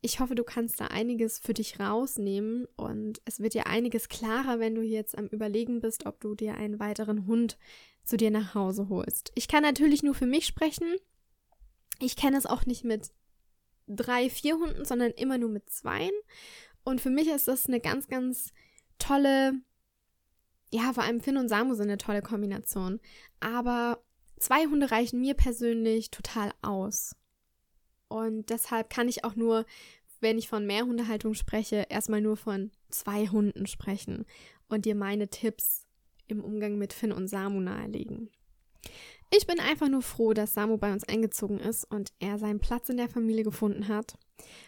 Ich 0.00 0.20
hoffe, 0.20 0.36
du 0.36 0.44
kannst 0.44 0.80
da 0.80 0.86
einiges 0.86 1.40
für 1.40 1.54
dich 1.54 1.80
rausnehmen 1.80 2.66
und 2.76 3.20
es 3.24 3.40
wird 3.40 3.54
dir 3.54 3.66
einiges 3.66 4.08
klarer, 4.08 4.60
wenn 4.60 4.76
du 4.76 4.82
jetzt 4.82 5.18
am 5.18 5.26
Überlegen 5.26 5.80
bist, 5.80 6.06
ob 6.06 6.20
du 6.20 6.36
dir 6.36 6.54
einen 6.54 6.78
weiteren 6.78 7.26
Hund 7.26 7.58
zu 8.04 8.16
dir 8.16 8.30
nach 8.30 8.54
Hause 8.54 8.88
holst. 8.88 9.32
Ich 9.34 9.48
kann 9.48 9.64
natürlich 9.64 10.04
nur 10.04 10.14
für 10.14 10.26
mich 10.26 10.46
sprechen. 10.46 10.94
Ich 11.98 12.16
kenne 12.16 12.38
es 12.38 12.46
auch 12.46 12.66
nicht 12.66 12.84
mit 12.84 13.10
drei, 13.86 14.30
vier 14.30 14.54
Hunden, 14.56 14.84
sondern 14.84 15.10
immer 15.12 15.38
nur 15.38 15.48
mit 15.48 15.70
zweien. 15.70 16.12
Und 16.84 17.00
für 17.00 17.10
mich 17.10 17.28
ist 17.28 17.48
das 17.48 17.66
eine 17.66 17.80
ganz, 17.80 18.08
ganz 18.08 18.52
tolle, 18.98 19.54
ja, 20.70 20.92
vor 20.92 21.04
allem 21.04 21.20
Finn 21.20 21.36
und 21.36 21.48
Samu 21.48 21.74
sind 21.74 21.88
eine 21.88 21.98
tolle 21.98 22.22
Kombination. 22.22 23.00
Aber 23.40 24.02
zwei 24.38 24.66
Hunde 24.66 24.90
reichen 24.90 25.20
mir 25.20 25.34
persönlich 25.34 26.10
total 26.10 26.52
aus. 26.62 27.16
Und 28.08 28.50
deshalb 28.50 28.90
kann 28.90 29.08
ich 29.08 29.24
auch 29.24 29.34
nur, 29.34 29.66
wenn 30.20 30.38
ich 30.38 30.48
von 30.48 30.66
Mehrhundehaltung 30.66 31.34
spreche, 31.34 31.86
erstmal 31.88 32.20
nur 32.20 32.36
von 32.36 32.70
zwei 32.88 33.26
Hunden 33.26 33.66
sprechen 33.66 34.24
und 34.68 34.84
dir 34.84 34.94
meine 34.94 35.28
Tipps 35.28 35.86
im 36.26 36.42
Umgang 36.42 36.78
mit 36.78 36.92
Finn 36.92 37.12
und 37.12 37.28
Samu 37.28 37.60
nahelegen. 37.60 38.30
Ich 39.30 39.46
bin 39.46 39.60
einfach 39.60 39.88
nur 39.88 40.02
froh, 40.02 40.32
dass 40.32 40.54
Samu 40.54 40.78
bei 40.78 40.92
uns 40.92 41.04
eingezogen 41.04 41.60
ist 41.60 41.84
und 41.84 42.12
er 42.18 42.38
seinen 42.38 42.60
Platz 42.60 42.88
in 42.88 42.96
der 42.96 43.10
Familie 43.10 43.44
gefunden 43.44 43.88
hat. 43.88 44.18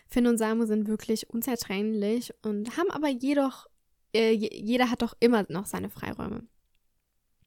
Finn 0.06 0.26
und 0.26 0.36
Samu 0.38 0.66
sind 0.66 0.86
wirklich 0.86 1.30
unzertrennlich 1.30 2.34
und 2.42 2.76
haben 2.76 2.90
aber 2.90 3.08
jedoch, 3.08 3.66
äh, 4.14 4.32
jeder 4.32 4.90
hat 4.90 5.02
doch 5.02 5.14
immer 5.20 5.46
noch 5.48 5.66
seine 5.66 5.88
Freiräume. 5.88 6.46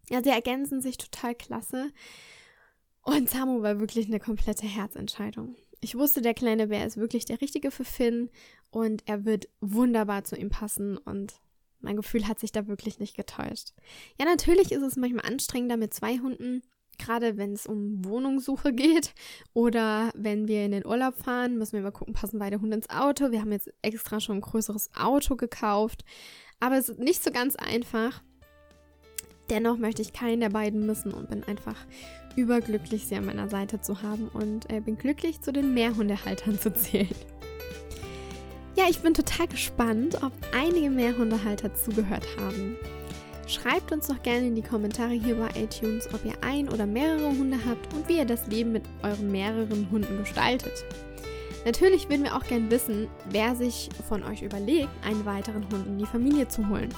Ja, 0.09 0.23
sie 0.23 0.29
ergänzen 0.29 0.81
sich 0.81 0.97
total 0.97 1.35
klasse. 1.35 1.91
Und 3.03 3.29
Samu 3.29 3.61
war 3.61 3.79
wirklich 3.79 4.07
eine 4.07 4.19
komplette 4.19 4.65
Herzentscheidung. 4.65 5.55
Ich 5.81 5.95
wusste, 5.95 6.21
der 6.21 6.33
kleine 6.33 6.67
Bär 6.67 6.85
ist 6.85 6.97
wirklich 6.97 7.25
der 7.25 7.41
Richtige 7.41 7.69
für 7.69 7.83
Finn 7.83 8.29
und 8.71 9.03
er 9.05 9.25
wird 9.25 9.49
wunderbar 9.59 10.23
zu 10.23 10.35
ihm 10.37 10.49
passen 10.49 10.97
und 10.97 11.41
mein 11.81 11.97
Gefühl 11.97 12.27
hat 12.27 12.39
sich 12.39 12.53
da 12.53 12.67
wirklich 12.67 12.99
nicht 12.99 13.17
getäuscht. 13.17 13.73
Ja, 14.17 14.25
natürlich 14.25 14.71
ist 14.71 14.81
es 14.81 14.95
manchmal 14.95 15.25
anstrengender 15.25 15.75
mit 15.75 15.93
zwei 15.93 16.17
Hunden, 16.19 16.63
gerade 16.97 17.37
wenn 17.37 17.53
es 17.53 17.65
um 17.65 18.03
Wohnungssuche 18.05 18.73
geht 18.73 19.13
oder 19.53 20.11
wenn 20.15 20.47
wir 20.47 20.65
in 20.65 20.71
den 20.71 20.85
Urlaub 20.85 21.15
fahren, 21.15 21.57
müssen 21.57 21.73
wir 21.73 21.81
mal 21.81 21.91
gucken, 21.91 22.13
passen 22.13 22.39
beide 22.39 22.61
Hunde 22.61 22.77
ins 22.77 22.89
Auto. 22.89 23.31
Wir 23.31 23.41
haben 23.41 23.51
jetzt 23.51 23.71
extra 23.81 24.19
schon 24.19 24.37
ein 24.37 24.41
größeres 24.41 24.91
Auto 24.95 25.35
gekauft, 25.35 26.03
aber 26.59 26.77
es 26.77 26.89
ist 26.89 26.99
nicht 26.99 27.23
so 27.23 27.31
ganz 27.31 27.55
einfach. 27.55 28.21
Dennoch 29.49 29.77
möchte 29.77 30.01
ich 30.01 30.13
keinen 30.13 30.39
der 30.39 30.49
beiden 30.49 30.85
missen 30.85 31.13
und 31.13 31.29
bin 31.29 31.43
einfach 31.43 31.75
überglücklich, 32.35 33.07
sie 33.07 33.15
an 33.15 33.25
meiner 33.25 33.49
Seite 33.49 33.81
zu 33.81 34.01
haben 34.01 34.29
und 34.29 34.71
äh, 34.71 34.79
bin 34.79 34.97
glücklich, 34.97 35.41
zu 35.41 35.51
den 35.51 35.73
Mehrhundehaltern 35.73 36.59
zu 36.59 36.73
zählen. 36.73 37.15
Ja, 38.75 38.85
ich 38.89 38.99
bin 38.99 39.13
total 39.13 39.47
gespannt, 39.47 40.23
ob 40.23 40.31
einige 40.51 40.89
Mehrhundehalter 40.89 41.75
zugehört 41.75 42.25
haben. 42.39 42.75
Schreibt 43.53 43.91
uns 43.91 44.07
doch 44.07 44.21
gerne 44.23 44.47
in 44.47 44.55
die 44.55 44.63
Kommentare 44.63 45.11
hier 45.11 45.35
bei 45.35 45.49
iTunes, 45.61 46.11
ob 46.11 46.25
ihr 46.25 46.33
ein 46.41 46.69
oder 46.69 46.87
mehrere 46.87 47.29
Hunde 47.29 47.59
habt 47.67 47.93
und 47.93 48.09
wie 48.09 48.17
ihr 48.17 48.25
das 48.25 48.47
Leben 48.47 48.71
mit 48.71 48.83
euren 49.03 49.31
mehreren 49.31 49.87
Hunden 49.91 50.17
gestaltet. 50.17 50.83
Natürlich 51.63 52.09
würden 52.09 52.23
wir 52.23 52.35
auch 52.35 52.43
gerne 52.45 52.71
wissen, 52.71 53.07
wer 53.29 53.55
sich 53.55 53.89
von 54.09 54.23
euch 54.23 54.41
überlegt, 54.41 54.89
einen 55.05 55.23
weiteren 55.25 55.69
Hund 55.69 55.85
in 55.85 55.99
die 55.99 56.05
Familie 56.07 56.47
zu 56.47 56.67
holen. 56.67 56.89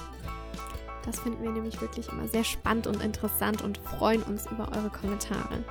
Das 1.04 1.20
finden 1.20 1.42
wir 1.42 1.50
nämlich 1.50 1.78
wirklich 1.80 2.08
immer 2.08 2.26
sehr 2.26 2.42
spannend 2.42 2.86
und 2.86 3.02
interessant 3.02 3.60
und 3.60 3.76
freuen 3.76 4.22
uns 4.22 4.46
über 4.50 4.70
eure 4.74 4.88
Kommentare. 4.88 5.62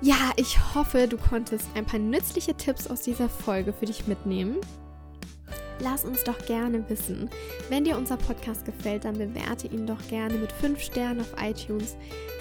Ja, 0.00 0.30
ich 0.36 0.58
hoffe, 0.74 1.08
du 1.08 1.16
konntest 1.16 1.66
ein 1.74 1.86
paar 1.86 1.98
nützliche 1.98 2.54
Tipps 2.54 2.86
aus 2.86 3.00
dieser 3.00 3.28
Folge 3.28 3.72
für 3.72 3.86
dich 3.86 4.06
mitnehmen. 4.06 4.58
Lass 5.82 6.04
uns 6.04 6.22
doch 6.22 6.38
gerne 6.46 6.88
wissen. 6.88 7.28
Wenn 7.68 7.82
dir 7.82 7.96
unser 7.96 8.16
Podcast 8.16 8.64
gefällt, 8.64 9.04
dann 9.04 9.18
bewerte 9.18 9.66
ihn 9.66 9.84
doch 9.84 10.00
gerne 10.08 10.34
mit 10.34 10.52
5 10.52 10.80
Sternen 10.80 11.20
auf 11.20 11.34
iTunes. 11.42 11.96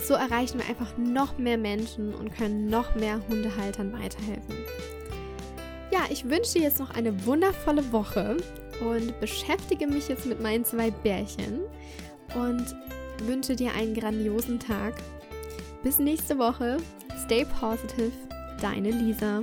So 0.05 0.13
erreichen 0.13 0.59
wir 0.59 0.69
einfach 0.69 0.95
noch 0.97 1.39
mehr 1.39 1.57
Menschen 1.57 2.13
und 2.13 2.35
können 2.35 2.69
noch 2.69 2.93
mehr 2.93 3.19
Hundehaltern 3.27 3.93
weiterhelfen. 3.93 4.55
Ja, 5.91 6.01
ich 6.09 6.29
wünsche 6.29 6.53
dir 6.53 6.61
jetzt 6.61 6.79
noch 6.79 6.91
eine 6.91 7.25
wundervolle 7.25 7.91
Woche 7.91 8.37
und 8.79 9.19
beschäftige 9.19 9.87
mich 9.87 10.07
jetzt 10.07 10.27
mit 10.27 10.39
meinen 10.39 10.63
zwei 10.63 10.91
Bärchen 10.91 11.61
und 12.35 12.75
wünsche 13.25 13.55
dir 13.55 13.73
einen 13.73 13.95
grandiosen 13.95 14.59
Tag. 14.59 14.93
Bis 15.81 15.97
nächste 15.97 16.37
Woche. 16.37 16.77
Stay 17.25 17.45
positive. 17.59 18.11
Deine 18.61 18.91
Lisa. 18.91 19.41